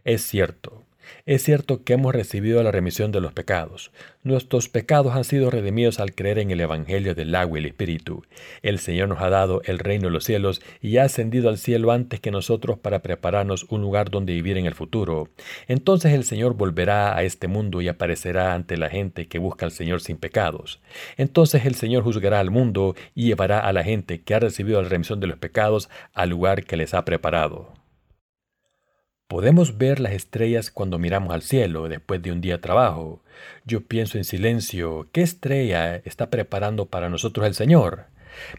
Es 0.05 0.23
cierto, 0.23 0.86
es 1.25 1.43
cierto 1.43 1.85
que 1.85 1.95
hemos 1.95 2.15
recibido 2.15 2.63
la 2.63 2.73
remisión 2.73 3.13
de 3.13 3.21
los 3.21 3.33
pecados. 3.33 3.91
Nuestros 4.23 4.69
pecados 4.69 5.15
han 5.15 5.25
sido 5.25 5.51
redimidos 5.51 6.01
al 6.01 6.15
creer 6.15 6.39
en 6.39 6.51
el 6.51 6.61
Evangelio 6.61 7.15
del 7.15 7.35
agua 7.35 7.59
y 7.59 7.61
el 7.61 7.67
Espíritu. 7.67 8.25
El 8.63 8.79
Señor 8.79 9.09
nos 9.09 9.21
ha 9.23 9.31
dado 9.31 9.63
el 9.65 9.79
reino 9.79 10.09
de 10.09 10.13
los 10.13 10.25
cielos 10.25 10.63
y 10.81 10.97
ha 10.97 11.05
ascendido 11.05 11.49
al 11.49 11.59
cielo 11.59 11.93
antes 11.93 12.21
que 12.21 12.31
nosotros 12.31 12.79
para 12.79 13.03
prepararnos 13.03 13.67
un 13.69 13.83
lugar 13.83 14.11
donde 14.11 14.33
vivir 14.33 14.59
en 14.59 14.67
el 14.67 14.75
futuro. 14.75 15.29
Entonces 15.69 16.13
el 16.13 16.25
Señor 16.25 16.55
volverá 16.55 17.17
a 17.17 17.23
este 17.23 17.49
mundo 17.49 17.81
y 17.81 17.89
aparecerá 17.89 18.55
ante 18.55 18.77
la 18.77 18.91
gente 18.91 19.29
que 19.29 19.39
busca 19.39 19.65
al 19.65 19.73
Señor 19.73 20.01
sin 20.01 20.17
pecados. 20.17 20.81
Entonces 21.17 21.65
el 21.65 21.75
Señor 21.77 22.03
juzgará 22.03 22.41
al 22.41 22.51
mundo 22.51 22.97
y 23.15 23.27
llevará 23.27 23.61
a 23.61 23.73
la 23.73 23.85
gente 23.85 24.23
que 24.23 24.35
ha 24.35 24.41
recibido 24.41 24.83
la 24.83 24.89
remisión 24.89 25.21
de 25.21 25.29
los 25.29 25.39
pecados 25.39 25.89
al 26.15 26.31
lugar 26.31 26.65
que 26.65 26.77
les 26.77 26.95
ha 26.95 27.05
preparado. 27.05 27.86
Podemos 29.29 29.77
ver 29.77 29.99
las 29.99 30.13
estrellas 30.13 30.71
cuando 30.71 31.01
miramos 31.01 31.35
al 31.35 31.43
cielo 31.43 31.89
después 31.89 32.23
de 32.23 32.31
un 32.31 32.41
día 32.41 32.55
de 32.55 32.63
trabajo. 32.63 33.25
Yo 33.65 33.81
pienso 33.81 34.19
en 34.19 34.25
silencio, 34.25 35.09
¿qué 35.11 35.23
estrella 35.23 35.97
está 35.97 36.31
preparando 36.31 36.87
para 36.87 37.11
nosotros 37.11 37.45
el 37.45 37.55
Señor? 37.55 38.05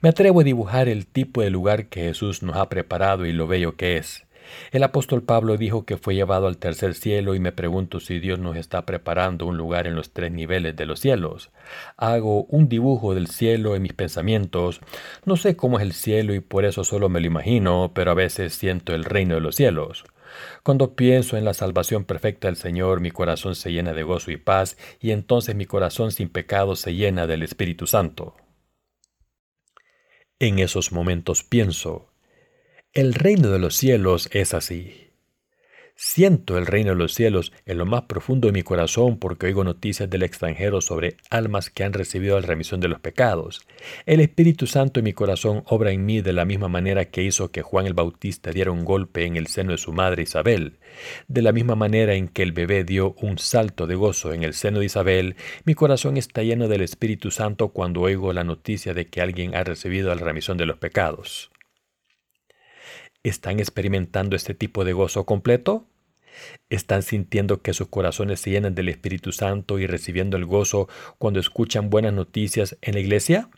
Me 0.01 0.10
atrevo 0.10 0.41
a 0.41 0.43
dibujar 0.43 0.89
el 0.89 1.08
tipo 1.08 1.41
de 1.41 1.51
lugar 1.51 1.86
que 1.88 2.01
Jesús 2.01 2.43
nos 2.43 2.58
ha 2.58 2.67
preparado 2.67 3.25
y 3.25 3.32
lo 3.32 3.47
bello 3.47 3.77
que 3.77 3.95
es. 3.95 4.25
El 4.73 4.84
apóstol 4.84 5.23
Pablo 5.23 5.56
dijo 5.56 5.86
que 5.86 5.95
fue 5.95 6.15
llevado 6.15 6.47
al 6.47 6.58
tercer 6.58 6.95
cielo 6.95 7.34
y 7.34 7.39
me 7.39 7.53
pregunto 7.53 8.01
si 8.01 8.19
Dios 8.19 8.38
nos 8.38 8.58
está 8.58 8.86
preparando 8.86 9.45
un 9.45 9.56
lugar 9.56 9.88
en 9.88 9.95
los 9.95 10.12
tres 10.12 10.34
niveles 10.34 10.75
de 10.75 10.86
los 10.86 10.99
cielos. 10.99 11.49
Hago 11.95 12.43
un 12.43 12.67
dibujo 12.67 13.15
del 13.15 13.27
cielo 13.27 13.73
en 13.77 13.84
mis 13.84 13.93
pensamientos. 13.93 14.82
No 15.23 15.38
sé 15.38 15.56
cómo 15.56 15.80
es 15.80 15.84
el 15.84 15.93
cielo 15.93 16.34
y 16.34 16.41
por 16.41 16.65
eso 16.65 16.84
solo 16.84 17.08
me 17.08 17.21
lo 17.21 17.27
imagino, 17.27 17.91
pero 17.95 18.12
a 18.12 18.15
veces 18.15 18.53
siento 18.53 18.93
el 18.93 19.06
reino 19.06 19.36
de 19.36 19.41
los 19.41 19.56
cielos. 19.56 20.03
Cuando 20.63 20.95
pienso 20.95 21.38
en 21.38 21.45
la 21.45 21.54
salvación 21.54 22.06
perfecta 22.06 22.47
del 22.47 22.58
Señor, 22.58 23.00
mi 23.00 23.12
corazón 23.12 23.56
se 23.56 23.71
llena 23.71 23.93
de 23.93 24.04
gozo 24.04 24.32
y 24.32 24.38
paz, 24.38 24.78
y 25.00 25.12
entonces 25.12 25.56
mi 25.56 25.65
corazón 25.65 26.12
sin 26.12 26.30
pecado 26.30 26.76
se 26.76 26.93
llena 26.93 27.28
del 27.28 27.43
Espíritu 27.43 27.88
Santo. 27.88 28.36
En 30.39 30.60
esos 30.60 30.91
momentos 30.91 31.43
pienso, 31.43 32.12
el 32.93 33.13
reino 33.13 33.50
de 33.50 33.60
los 33.60 33.76
cielos 33.76 34.30
es 34.32 34.54
así. 34.54 35.07
Siento 36.00 36.60
el 36.60 36.68
reino 36.68 36.92
de 36.92 36.96
los 36.96 37.16
cielos 37.16 37.52
en 37.66 37.80
lo 37.80 37.88
más 37.88 38.04
profundo 38.04 38.48
de 38.48 38.52
mi 38.52 38.62
corazón 38.62 39.18
porque 39.18 39.48
oigo 39.48 39.64
noticias 39.64 40.08
del 40.08 40.22
extranjero 40.22 40.80
sobre 40.80 41.18
almas 41.32 41.72
que 41.72 41.84
han 41.84 41.94
recibido 41.94 42.40
la 42.40 42.46
remisión 42.46 42.80
de 42.80 42.88
los 42.88 43.00
pecados. 43.00 43.66
El 44.06 44.20
Espíritu 44.20 44.68
Santo 44.68 45.00
en 45.00 45.06
mi 45.06 45.14
corazón 45.14 45.64
obra 45.66 45.90
en 45.90 46.06
mí 46.06 46.22
de 46.22 46.34
la 46.34 46.46
misma 46.46 46.68
manera 46.68 47.06
que 47.06 47.24
hizo 47.24 47.50
que 47.50 47.64
Juan 47.64 47.88
el 47.88 47.96
Bautista 47.96 48.52
diera 48.52 48.70
un 48.70 48.86
golpe 48.86 49.26
en 49.26 49.38
el 49.38 49.48
seno 49.48 49.72
de 49.72 49.80
su 49.80 49.92
madre 49.92 50.22
Isabel. 50.22 50.78
De 51.28 51.42
la 51.42 51.52
misma 51.52 51.74
manera 51.74 52.14
en 52.14 52.28
que 52.28 52.44
el 52.44 52.52
bebé 52.52 52.84
dio 52.84 53.16
un 53.20 53.40
salto 53.40 53.88
de 53.88 53.96
gozo 53.96 54.34
en 54.34 54.44
el 54.44 54.54
seno 54.54 54.82
de 54.82 54.86
Isabel, 54.86 55.36
mi 55.66 55.74
corazón 55.74 56.18
está 56.18 56.44
lleno 56.44 56.68
del 56.68 56.82
Espíritu 56.82 57.32
Santo 57.32 57.70
cuando 57.70 58.02
oigo 58.02 58.34
la 58.34 58.44
noticia 58.44 58.94
de 58.94 59.08
que 59.08 59.22
alguien 59.22 59.56
ha 59.56 59.64
recibido 59.64 60.14
la 60.14 60.22
remisión 60.22 60.60
de 60.60 60.68
los 60.68 60.78
pecados. 60.78 61.50
¿Están 63.28 63.60
experimentando 63.60 64.38
este 64.38 64.54
tipo 64.54 64.86
de 64.86 64.94
gozo 64.94 65.26
completo? 65.26 65.86
¿Están 66.70 67.04
sintiendo 67.04 67.62
que 67.62 67.74
sus 67.74 67.90
corazones 67.90 68.40
se 68.40 68.52
llenan 68.52 68.74
del 68.74 68.88
Espíritu 68.88 69.34
Santo 69.34 69.80
y 69.80 69.86
recibiendo 69.86 70.38
el 70.38 70.46
gozo 70.46 70.88
cuando 71.18 71.42
escuchan 71.42 71.90
buenas 71.90 72.13
noticias 72.13 72.78
en 72.82 72.94
la 72.94 73.02
iglesia? 73.02 73.50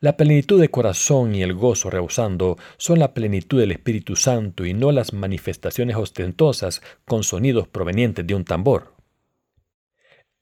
La 0.00 0.16
plenitud 0.16 0.60
de 0.60 0.68
corazón 0.68 1.36
y 1.36 1.44
el 1.44 1.54
gozo 1.54 1.90
rehusando 1.90 2.58
son 2.76 2.98
la 2.98 3.14
plenitud 3.14 3.60
del 3.60 3.70
Espíritu 3.70 4.16
Santo 4.16 4.66
y 4.66 4.74
no 4.74 4.90
las 4.90 5.12
manifestaciones 5.12 5.94
ostentosas 5.94 6.82
con 7.04 7.22
sonidos 7.22 7.68
provenientes 7.68 8.26
de 8.26 8.34
un 8.34 8.44
tambor. 8.44 8.95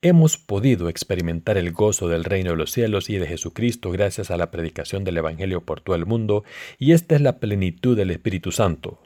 Hemos 0.07 0.37
podido 0.37 0.87
experimentar 0.87 1.57
el 1.57 1.71
gozo 1.71 2.07
del 2.07 2.25
reino 2.25 2.51
de 2.51 2.57
los 2.57 2.71
cielos 2.71 3.09
y 3.09 3.17
de 3.17 3.25
Jesucristo 3.25 3.89
gracias 3.89 4.29
a 4.29 4.37
la 4.37 4.51
predicación 4.51 5.03
del 5.03 5.17
Evangelio 5.17 5.61
por 5.61 5.81
todo 5.81 5.95
el 5.95 6.05
mundo, 6.05 6.43
y 6.77 6.91
esta 6.91 7.15
es 7.15 7.21
la 7.21 7.39
plenitud 7.39 7.97
del 7.97 8.11
Espíritu 8.11 8.51
Santo. 8.51 8.99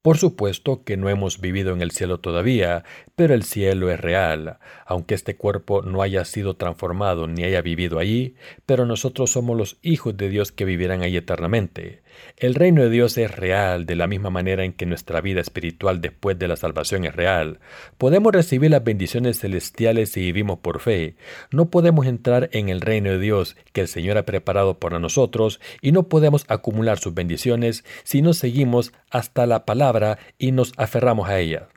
Por 0.00 0.16
supuesto 0.16 0.84
que 0.84 0.96
no 0.96 1.10
hemos 1.10 1.42
vivido 1.42 1.74
en 1.74 1.82
el 1.82 1.90
cielo 1.90 2.18
todavía, 2.18 2.84
pero 3.14 3.34
el 3.34 3.42
cielo 3.42 3.90
es 3.90 4.00
real, 4.00 4.56
aunque 4.86 5.14
este 5.14 5.36
cuerpo 5.36 5.82
no 5.82 6.00
haya 6.00 6.24
sido 6.24 6.56
transformado 6.56 7.26
ni 7.26 7.44
haya 7.44 7.60
vivido 7.60 7.98
allí, 7.98 8.36
pero 8.64 8.86
nosotros 8.86 9.32
somos 9.32 9.54
los 9.54 9.76
hijos 9.82 10.16
de 10.16 10.30
Dios 10.30 10.50
que 10.50 10.64
vivirán 10.64 11.02
allí 11.02 11.18
eternamente. 11.18 12.00
El 12.36 12.54
reino 12.54 12.82
de 12.82 12.90
Dios 12.90 13.16
es 13.18 13.34
real 13.34 13.86
de 13.86 13.96
la 13.96 14.06
misma 14.06 14.30
manera 14.30 14.64
en 14.64 14.72
que 14.72 14.86
nuestra 14.86 15.20
vida 15.20 15.40
espiritual 15.40 16.00
después 16.00 16.38
de 16.38 16.48
la 16.48 16.56
salvación 16.56 17.04
es 17.04 17.14
real. 17.14 17.60
Podemos 17.98 18.32
recibir 18.32 18.70
las 18.70 18.84
bendiciones 18.84 19.40
celestiales 19.40 20.10
si 20.10 20.20
vivimos 20.20 20.58
por 20.60 20.80
fe. 20.80 21.16
No 21.50 21.70
podemos 21.70 22.06
entrar 22.06 22.48
en 22.52 22.68
el 22.68 22.80
reino 22.80 23.10
de 23.10 23.18
Dios 23.18 23.56
que 23.72 23.82
el 23.82 23.88
Señor 23.88 24.18
ha 24.18 24.26
preparado 24.26 24.78
para 24.78 24.98
nosotros 24.98 25.60
y 25.80 25.92
no 25.92 26.08
podemos 26.08 26.44
acumular 26.48 26.98
sus 26.98 27.14
bendiciones 27.14 27.84
si 28.04 28.22
no 28.22 28.32
seguimos 28.34 28.92
hasta 29.10 29.46
la 29.46 29.64
palabra 29.64 30.18
y 30.38 30.52
nos 30.52 30.72
aferramos 30.76 31.28
a 31.28 31.38
ella. 31.38 31.68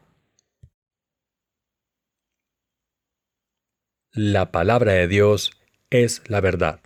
La 4.13 4.51
palabra 4.51 4.91
de 4.91 5.07
Dios 5.07 5.51
es 5.89 6.21
la 6.27 6.41
verdad. 6.41 6.81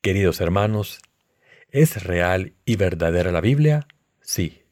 Queridos 0.00 0.40
hermanos, 0.40 1.00
¿Es 1.70 2.04
real 2.04 2.54
y 2.64 2.76
verdadera 2.76 3.32
la 3.32 3.40
Biblia? 3.40 3.88
Sí. 4.20 4.62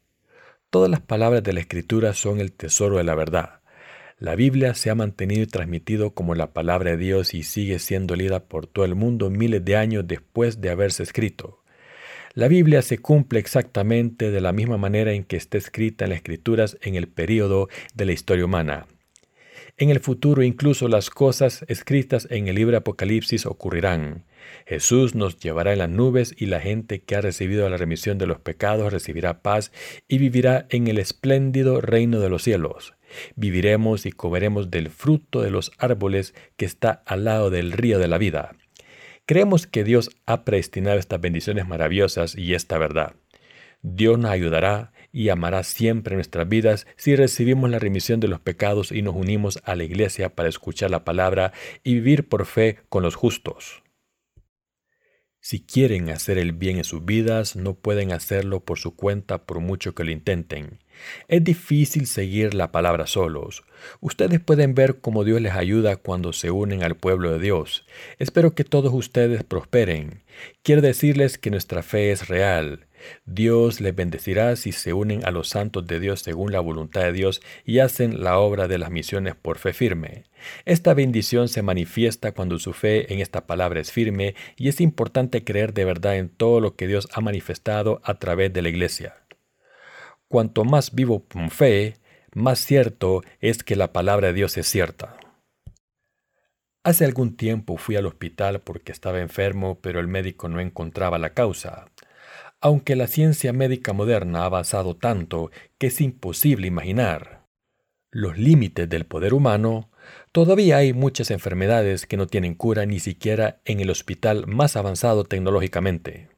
Todas 0.70 0.88
las 0.88 1.00
palabras 1.00 1.42
de 1.42 1.52
la 1.52 1.60
Escritura 1.60 2.14
son 2.14 2.40
el 2.40 2.52
tesoro 2.52 2.98
de 2.98 3.04
la 3.04 3.16
verdad. 3.16 3.60
La 4.18 4.36
Biblia 4.36 4.74
se 4.74 4.90
ha 4.90 4.94
mantenido 4.94 5.42
y 5.42 5.46
transmitido 5.46 6.14
como 6.14 6.36
la 6.36 6.52
palabra 6.52 6.92
de 6.92 6.96
Dios 6.96 7.34
y 7.34 7.42
sigue 7.42 7.80
siendo 7.80 8.14
leída 8.14 8.44
por 8.44 8.68
todo 8.68 8.84
el 8.84 8.94
mundo 8.94 9.28
miles 9.28 9.64
de 9.64 9.76
años 9.76 10.06
después 10.06 10.60
de 10.60 10.70
haberse 10.70 11.02
escrito. 11.02 11.64
La 12.32 12.46
Biblia 12.46 12.80
se 12.80 12.98
cumple 12.98 13.40
exactamente 13.40 14.30
de 14.30 14.40
la 14.40 14.52
misma 14.52 14.78
manera 14.78 15.12
en 15.12 15.24
que 15.24 15.36
está 15.36 15.58
escrita 15.58 16.04
en 16.04 16.10
las 16.10 16.18
Escrituras 16.18 16.78
en 16.80 16.94
el 16.94 17.08
período 17.08 17.68
de 17.94 18.04
la 18.04 18.12
historia 18.12 18.44
humana. 18.44 18.86
En 19.76 19.90
el 19.90 19.98
futuro 19.98 20.44
incluso 20.44 20.86
las 20.86 21.10
cosas 21.10 21.64
escritas 21.66 22.28
en 22.30 22.46
el 22.46 22.54
libro 22.54 22.76
Apocalipsis 22.76 23.46
ocurrirán. 23.46 24.24
Jesús 24.66 25.14
nos 25.14 25.38
llevará 25.38 25.72
en 25.72 25.78
las 25.78 25.90
nubes 25.90 26.34
y 26.36 26.46
la 26.46 26.60
gente 26.60 27.00
que 27.00 27.16
ha 27.16 27.20
recibido 27.20 27.68
la 27.68 27.76
remisión 27.76 28.18
de 28.18 28.26
los 28.26 28.40
pecados 28.40 28.92
recibirá 28.92 29.42
paz 29.42 29.72
y 30.08 30.18
vivirá 30.18 30.66
en 30.70 30.86
el 30.86 30.98
espléndido 30.98 31.80
reino 31.80 32.20
de 32.20 32.30
los 32.30 32.42
cielos. 32.42 32.94
Viviremos 33.36 34.06
y 34.06 34.12
comeremos 34.12 34.70
del 34.70 34.90
fruto 34.90 35.42
de 35.42 35.50
los 35.50 35.72
árboles 35.78 36.34
que 36.56 36.64
está 36.64 37.02
al 37.06 37.24
lado 37.24 37.50
del 37.50 37.72
río 37.72 37.98
de 37.98 38.08
la 38.08 38.18
vida. 38.18 38.56
Creemos 39.26 39.66
que 39.66 39.84
Dios 39.84 40.10
ha 40.26 40.44
predestinado 40.44 40.98
estas 40.98 41.20
bendiciones 41.20 41.66
maravillosas 41.66 42.36
y 42.36 42.54
esta 42.54 42.76
verdad. 42.76 43.14
Dios 43.86 44.18
nos 44.18 44.30
ayudará 44.30 44.92
y 45.12 45.28
amará 45.28 45.62
siempre 45.62 46.16
nuestras 46.16 46.48
vidas 46.48 46.86
si 46.96 47.14
recibimos 47.14 47.70
la 47.70 47.78
remisión 47.78 48.18
de 48.18 48.28
los 48.28 48.40
pecados 48.40 48.90
y 48.90 49.02
nos 49.02 49.14
unimos 49.14 49.60
a 49.64 49.76
la 49.76 49.84
iglesia 49.84 50.34
para 50.34 50.48
escuchar 50.48 50.90
la 50.90 51.04
palabra 51.04 51.52
y 51.84 51.94
vivir 51.94 52.28
por 52.28 52.46
fe 52.46 52.78
con 52.88 53.02
los 53.02 53.14
justos. 53.14 53.83
Si 55.44 55.60
quieren 55.60 56.08
hacer 56.08 56.38
el 56.38 56.52
bien 56.52 56.78
en 56.78 56.84
sus 56.84 57.04
vidas, 57.04 57.54
no 57.54 57.74
pueden 57.74 58.12
hacerlo 58.12 58.60
por 58.60 58.78
su 58.78 58.96
cuenta 58.96 59.44
por 59.44 59.60
mucho 59.60 59.94
que 59.94 60.02
lo 60.02 60.10
intenten. 60.10 60.78
Es 61.28 61.44
difícil 61.44 62.06
seguir 62.06 62.54
la 62.54 62.72
palabra 62.72 63.06
solos. 63.06 63.62
Ustedes 64.00 64.40
pueden 64.40 64.74
ver 64.74 65.02
cómo 65.02 65.22
Dios 65.22 65.42
les 65.42 65.52
ayuda 65.52 65.96
cuando 65.96 66.32
se 66.32 66.50
unen 66.50 66.82
al 66.82 66.96
pueblo 66.96 67.30
de 67.30 67.40
Dios. 67.40 67.84
Espero 68.18 68.54
que 68.54 68.64
todos 68.64 68.94
ustedes 68.94 69.44
prosperen. 69.44 70.22
Quiero 70.62 70.80
decirles 70.80 71.36
que 71.36 71.50
nuestra 71.50 71.82
fe 71.82 72.10
es 72.10 72.26
real. 72.28 72.86
Dios 73.24 73.80
les 73.80 73.94
bendecirá 73.94 74.56
si 74.56 74.72
se 74.72 74.92
unen 74.92 75.24
a 75.24 75.30
los 75.30 75.48
santos 75.48 75.86
de 75.86 76.00
Dios 76.00 76.20
según 76.20 76.52
la 76.52 76.60
voluntad 76.60 77.02
de 77.02 77.12
Dios 77.12 77.40
y 77.64 77.78
hacen 77.78 78.22
la 78.22 78.38
obra 78.38 78.68
de 78.68 78.78
las 78.78 78.90
misiones 78.90 79.34
por 79.34 79.58
fe 79.58 79.72
firme. 79.72 80.24
Esta 80.64 80.94
bendición 80.94 81.48
se 81.48 81.62
manifiesta 81.62 82.32
cuando 82.32 82.58
su 82.58 82.72
fe 82.72 83.12
en 83.12 83.20
esta 83.20 83.46
palabra 83.46 83.80
es 83.80 83.92
firme 83.92 84.34
y 84.56 84.68
es 84.68 84.80
importante 84.80 85.44
creer 85.44 85.74
de 85.74 85.84
verdad 85.84 86.16
en 86.16 86.28
todo 86.28 86.60
lo 86.60 86.76
que 86.76 86.86
Dios 86.86 87.08
ha 87.12 87.20
manifestado 87.20 88.00
a 88.04 88.18
través 88.18 88.52
de 88.52 88.62
la 88.62 88.68
iglesia. 88.68 89.14
Cuanto 90.28 90.64
más 90.64 90.94
vivo 90.94 91.24
con 91.26 91.50
fe, 91.50 91.94
más 92.34 92.58
cierto 92.58 93.22
es 93.40 93.62
que 93.62 93.76
la 93.76 93.92
palabra 93.92 94.28
de 94.28 94.34
Dios 94.34 94.56
es 94.56 94.66
cierta. 94.66 95.16
Hace 96.86 97.06
algún 97.06 97.34
tiempo 97.34 97.78
fui 97.78 97.96
al 97.96 98.04
hospital 98.04 98.60
porque 98.60 98.92
estaba 98.92 99.20
enfermo, 99.20 99.78
pero 99.80 100.00
el 100.00 100.06
médico 100.06 100.50
no 100.50 100.60
encontraba 100.60 101.18
la 101.18 101.30
causa. 101.30 101.86
Aunque 102.64 102.96
la 102.96 103.08
ciencia 103.08 103.52
médica 103.52 103.92
moderna 103.92 104.40
ha 104.40 104.44
avanzado 104.46 104.96
tanto 104.96 105.50
que 105.76 105.88
es 105.88 106.00
imposible 106.00 106.66
imaginar 106.66 107.46
los 108.10 108.38
límites 108.38 108.88
del 108.88 109.04
poder 109.04 109.34
humano, 109.34 109.90
todavía 110.32 110.78
hay 110.78 110.94
muchas 110.94 111.30
enfermedades 111.30 112.06
que 112.06 112.16
no 112.16 112.26
tienen 112.26 112.54
cura 112.54 112.86
ni 112.86 113.00
siquiera 113.00 113.60
en 113.66 113.80
el 113.80 113.90
hospital 113.90 114.46
más 114.46 114.76
avanzado 114.76 115.24
tecnológicamente. 115.24 116.30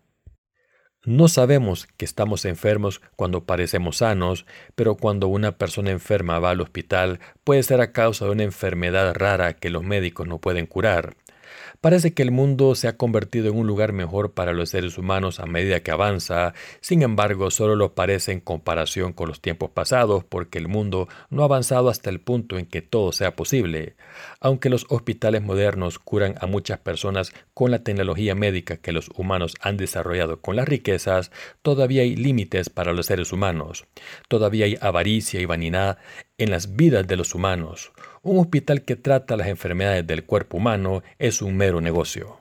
No 1.04 1.28
sabemos 1.28 1.86
que 1.96 2.04
estamos 2.04 2.44
enfermos 2.44 3.00
cuando 3.14 3.44
parecemos 3.46 3.98
sanos, 3.98 4.46
pero 4.74 4.96
cuando 4.96 5.28
una 5.28 5.58
persona 5.58 5.92
enferma 5.92 6.40
va 6.40 6.50
al 6.50 6.60
hospital 6.60 7.20
puede 7.44 7.62
ser 7.62 7.80
a 7.80 7.92
causa 7.92 8.24
de 8.24 8.32
una 8.32 8.42
enfermedad 8.42 9.14
rara 9.14 9.54
que 9.54 9.70
los 9.70 9.84
médicos 9.84 10.26
no 10.26 10.40
pueden 10.40 10.66
curar. 10.66 11.14
Parece 11.80 12.14
que 12.14 12.22
el 12.22 12.30
mundo 12.30 12.74
se 12.74 12.88
ha 12.88 12.96
convertido 12.96 13.48
en 13.48 13.58
un 13.58 13.66
lugar 13.66 13.92
mejor 13.92 14.32
para 14.32 14.52
los 14.52 14.70
seres 14.70 14.98
humanos 14.98 15.40
a 15.40 15.46
medida 15.46 15.80
que 15.80 15.90
avanza, 15.90 16.54
sin 16.80 17.02
embargo 17.02 17.50
solo 17.50 17.76
lo 17.76 17.94
parece 17.94 18.32
en 18.32 18.40
comparación 18.40 19.12
con 19.12 19.28
los 19.28 19.40
tiempos 19.40 19.70
pasados 19.70 20.24
porque 20.24 20.58
el 20.58 20.68
mundo 20.68 21.08
no 21.30 21.42
ha 21.42 21.46
avanzado 21.46 21.88
hasta 21.88 22.10
el 22.10 22.20
punto 22.20 22.58
en 22.58 22.66
que 22.66 22.82
todo 22.82 23.12
sea 23.12 23.36
posible. 23.36 23.96
Aunque 24.40 24.70
los 24.70 24.86
hospitales 24.88 25.42
modernos 25.42 25.98
curan 25.98 26.34
a 26.40 26.46
muchas 26.46 26.78
personas 26.78 27.32
con 27.54 27.70
la 27.70 27.82
tecnología 27.82 28.34
médica 28.34 28.76
que 28.76 28.92
los 28.92 29.10
humanos 29.14 29.54
han 29.60 29.76
desarrollado 29.76 30.40
con 30.40 30.56
las 30.56 30.68
riquezas, 30.68 31.30
todavía 31.62 32.02
hay 32.02 32.16
límites 32.16 32.70
para 32.70 32.92
los 32.92 33.06
seres 33.06 33.32
humanos. 33.32 33.86
Todavía 34.28 34.66
hay 34.66 34.78
avaricia 34.80 35.40
y 35.40 35.46
vanidad 35.46 35.98
en 36.38 36.50
las 36.50 36.76
vidas 36.76 37.06
de 37.06 37.16
los 37.16 37.34
humanos. 37.34 37.92
Un 38.22 38.38
hospital 38.38 38.82
que 38.82 38.96
trata 38.96 39.36
las 39.36 39.48
enfermedades 39.48 40.06
del 40.06 40.24
cuerpo 40.24 40.58
humano 40.58 41.02
es 41.18 41.42
un 41.42 41.56
mero 41.56 41.80
negocio. 41.80 42.38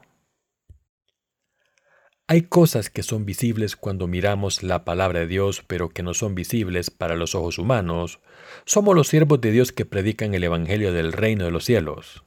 Hay 2.27 2.41
cosas 2.41 2.89
que 2.89 3.03
son 3.03 3.23
visibles 3.23 3.75
cuando 3.75 4.07
miramos 4.07 4.63
la 4.63 4.83
palabra 4.83 5.19
de 5.19 5.27
Dios, 5.27 5.63
pero 5.67 5.89
que 5.89 6.01
no 6.01 6.15
son 6.15 6.33
visibles 6.33 6.89
para 6.89 7.15
los 7.15 7.35
ojos 7.35 7.59
humanos. 7.59 8.19
Somos 8.65 8.95
los 8.95 9.07
siervos 9.09 9.41
de 9.41 9.51
Dios 9.51 9.71
que 9.71 9.85
predican 9.85 10.33
el 10.33 10.43
Evangelio 10.43 10.91
del 10.91 11.13
reino 11.13 11.45
de 11.45 11.51
los 11.51 11.65
cielos. 11.65 12.24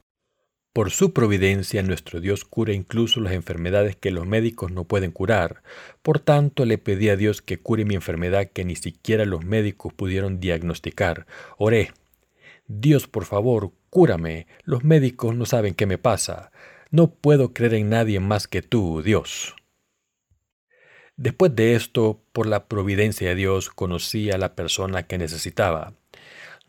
Por 0.71 0.91
su 0.91 1.13
providencia, 1.13 1.81
nuestro 1.81 2.19
Dios 2.21 2.45
cura 2.45 2.73
incluso 2.73 3.21
las 3.21 3.33
enfermedades 3.33 3.95
que 3.95 4.11
los 4.11 4.27
médicos 4.27 4.71
no 4.71 4.83
pueden 4.83 5.11
curar. 5.11 5.63
Por 6.03 6.19
tanto, 6.19 6.63
le 6.65 6.77
pedí 6.77 7.09
a 7.09 7.15
Dios 7.15 7.41
que 7.41 7.57
cure 7.57 7.85
mi 7.85 7.95
enfermedad 7.95 8.51
que 8.51 8.63
ni 8.65 8.75
siquiera 8.75 9.25
los 9.25 9.43
médicos 9.43 9.93
pudieron 9.93 10.39
diagnosticar. 10.39 11.25
Oré, 11.57 11.91
Dios, 12.67 13.07
por 13.07 13.25
favor, 13.25 13.71
cúrame. 13.89 14.45
Los 14.63 14.83
médicos 14.83 15.35
no 15.35 15.47
saben 15.47 15.73
qué 15.73 15.87
me 15.87 15.97
pasa. 15.97 16.51
No 16.91 17.15
puedo 17.15 17.51
creer 17.51 17.73
en 17.73 17.89
nadie 17.89 18.19
más 18.19 18.47
que 18.47 18.61
tú, 18.61 19.01
Dios. 19.01 19.55
Después 21.17 21.55
de 21.55 21.75
esto, 21.75 22.21
por 22.31 22.45
la 22.45 22.67
providencia 22.67 23.29
de 23.29 23.35
Dios, 23.35 23.69
conocí 23.69 24.29
a 24.29 24.37
la 24.37 24.55
persona 24.55 25.03
que 25.03 25.17
necesitaba. 25.17 25.93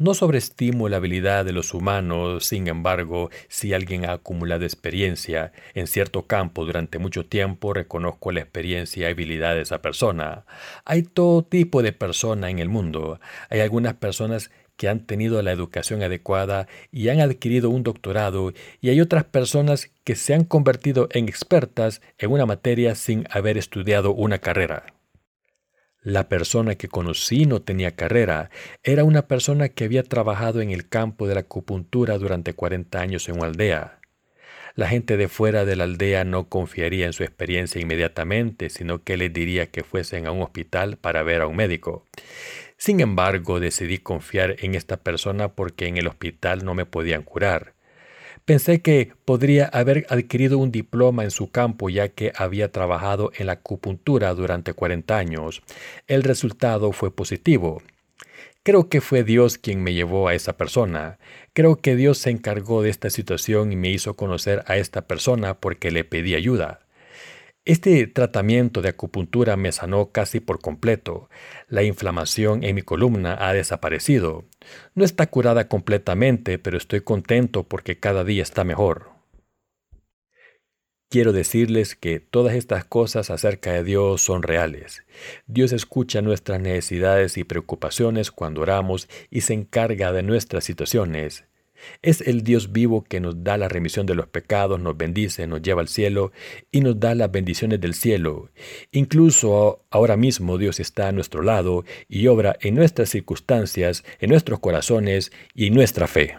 No 0.00 0.14
sobreestimo 0.14 0.88
la 0.88 0.96
habilidad 0.96 1.44
de 1.44 1.52
los 1.52 1.74
humanos, 1.74 2.46
sin 2.46 2.68
embargo, 2.68 3.28
si 3.48 3.74
alguien 3.74 4.06
ha 4.06 4.12
acumulado 4.12 4.64
experiencia 4.64 5.52
en 5.74 5.86
cierto 5.86 6.26
campo 6.26 6.64
durante 6.64 6.98
mucho 6.98 7.26
tiempo, 7.26 7.74
reconozco 7.74 8.32
la 8.32 8.40
experiencia 8.40 9.06
y 9.06 9.12
habilidad 9.12 9.56
de 9.56 9.60
esa 9.60 9.82
persona. 9.82 10.46
Hay 10.86 11.02
todo 11.02 11.42
tipo 11.42 11.82
de 11.82 11.92
persona 11.92 12.48
en 12.48 12.60
el 12.60 12.70
mundo. 12.70 13.20
Hay 13.50 13.60
algunas 13.60 13.92
personas 13.92 14.50
que 14.78 14.88
han 14.88 15.04
tenido 15.04 15.42
la 15.42 15.52
educación 15.52 16.02
adecuada 16.02 16.66
y 16.90 17.10
han 17.10 17.20
adquirido 17.20 17.68
un 17.68 17.82
doctorado, 17.82 18.54
y 18.80 18.88
hay 18.88 19.02
otras 19.02 19.24
personas 19.24 19.90
que 20.04 20.16
se 20.16 20.32
han 20.32 20.44
convertido 20.44 21.08
en 21.10 21.28
expertas 21.28 22.00
en 22.16 22.30
una 22.30 22.46
materia 22.46 22.94
sin 22.94 23.26
haber 23.30 23.58
estudiado 23.58 24.14
una 24.14 24.38
carrera. 24.38 24.86
La 26.02 26.30
persona 26.30 26.76
que 26.76 26.88
conocí 26.88 27.44
no 27.44 27.60
tenía 27.60 27.94
carrera, 27.94 28.48
era 28.82 29.04
una 29.04 29.28
persona 29.28 29.68
que 29.68 29.84
había 29.84 30.02
trabajado 30.02 30.62
en 30.62 30.70
el 30.70 30.88
campo 30.88 31.28
de 31.28 31.34
la 31.34 31.40
acupuntura 31.40 32.16
durante 32.16 32.54
40 32.54 32.98
años 32.98 33.28
en 33.28 33.36
una 33.36 33.48
aldea. 33.48 34.00
La 34.74 34.88
gente 34.88 35.18
de 35.18 35.28
fuera 35.28 35.66
de 35.66 35.76
la 35.76 35.84
aldea 35.84 36.24
no 36.24 36.48
confiaría 36.48 37.04
en 37.04 37.12
su 37.12 37.22
experiencia 37.22 37.82
inmediatamente, 37.82 38.70
sino 38.70 39.04
que 39.04 39.18
les 39.18 39.30
diría 39.30 39.66
que 39.66 39.84
fuesen 39.84 40.26
a 40.26 40.30
un 40.30 40.40
hospital 40.40 40.96
para 40.96 41.22
ver 41.22 41.42
a 41.42 41.46
un 41.46 41.56
médico. 41.56 42.06
Sin 42.78 43.00
embargo, 43.00 43.60
decidí 43.60 43.98
confiar 43.98 44.56
en 44.60 44.74
esta 44.74 44.96
persona 44.96 45.54
porque 45.54 45.86
en 45.86 45.98
el 45.98 46.06
hospital 46.06 46.64
no 46.64 46.72
me 46.72 46.86
podían 46.86 47.24
curar. 47.24 47.74
Pensé 48.50 48.82
que 48.82 49.12
podría 49.24 49.66
haber 49.66 50.06
adquirido 50.08 50.58
un 50.58 50.72
diploma 50.72 51.22
en 51.22 51.30
su 51.30 51.52
campo 51.52 51.88
ya 51.88 52.08
que 52.08 52.32
había 52.34 52.72
trabajado 52.72 53.30
en 53.38 53.46
la 53.46 53.52
acupuntura 53.52 54.34
durante 54.34 54.72
40 54.72 55.16
años. 55.16 55.62
El 56.08 56.24
resultado 56.24 56.90
fue 56.90 57.14
positivo. 57.14 57.80
Creo 58.64 58.88
que 58.88 59.00
fue 59.00 59.22
Dios 59.22 59.56
quien 59.56 59.84
me 59.84 59.94
llevó 59.94 60.26
a 60.26 60.34
esa 60.34 60.56
persona. 60.56 61.20
Creo 61.52 61.76
que 61.76 61.94
Dios 61.94 62.18
se 62.18 62.30
encargó 62.30 62.82
de 62.82 62.90
esta 62.90 63.08
situación 63.08 63.70
y 63.70 63.76
me 63.76 63.90
hizo 63.90 64.16
conocer 64.16 64.64
a 64.66 64.78
esta 64.78 65.02
persona 65.02 65.60
porque 65.60 65.92
le 65.92 66.02
pedí 66.02 66.34
ayuda. 66.34 66.80
Este 67.66 68.06
tratamiento 68.06 68.80
de 68.80 68.88
acupuntura 68.88 69.54
me 69.56 69.70
sanó 69.70 70.12
casi 70.12 70.40
por 70.40 70.60
completo. 70.60 71.28
La 71.68 71.82
inflamación 71.82 72.64
en 72.64 72.74
mi 72.74 72.82
columna 72.82 73.36
ha 73.38 73.52
desaparecido. 73.52 74.46
No 74.94 75.04
está 75.04 75.26
curada 75.26 75.68
completamente, 75.68 76.58
pero 76.58 76.78
estoy 76.78 77.02
contento 77.02 77.64
porque 77.64 78.00
cada 78.00 78.24
día 78.24 78.42
está 78.42 78.64
mejor. 78.64 79.10
Quiero 81.10 81.32
decirles 81.32 81.96
que 81.96 82.18
todas 82.20 82.54
estas 82.54 82.84
cosas 82.84 83.30
acerca 83.30 83.72
de 83.72 83.84
Dios 83.84 84.22
son 84.22 84.42
reales. 84.42 85.02
Dios 85.46 85.72
escucha 85.72 86.22
nuestras 86.22 86.60
necesidades 86.60 87.36
y 87.36 87.44
preocupaciones 87.44 88.30
cuando 88.30 88.62
oramos 88.62 89.08
y 89.28 89.42
se 89.42 89.52
encarga 89.52 90.12
de 90.12 90.22
nuestras 90.22 90.64
situaciones. 90.64 91.44
Es 92.02 92.20
el 92.20 92.42
Dios 92.42 92.72
vivo 92.72 93.04
que 93.04 93.20
nos 93.20 93.42
da 93.44 93.56
la 93.56 93.68
remisión 93.68 94.06
de 94.06 94.14
los 94.14 94.26
pecados, 94.26 94.80
nos 94.80 94.96
bendice, 94.96 95.46
nos 95.46 95.62
lleva 95.62 95.80
al 95.80 95.88
cielo 95.88 96.32
y 96.70 96.80
nos 96.80 96.98
da 96.98 97.14
las 97.14 97.30
bendiciones 97.30 97.80
del 97.80 97.94
cielo. 97.94 98.50
Incluso 98.92 99.84
ahora 99.90 100.16
mismo 100.16 100.58
Dios 100.58 100.80
está 100.80 101.08
a 101.08 101.12
nuestro 101.12 101.42
lado 101.42 101.84
y 102.08 102.26
obra 102.26 102.56
en 102.60 102.74
nuestras 102.74 103.10
circunstancias, 103.10 104.04
en 104.18 104.30
nuestros 104.30 104.60
corazones 104.60 105.32
y 105.54 105.66
en 105.66 105.74
nuestra 105.74 106.06
fe. 106.06 106.36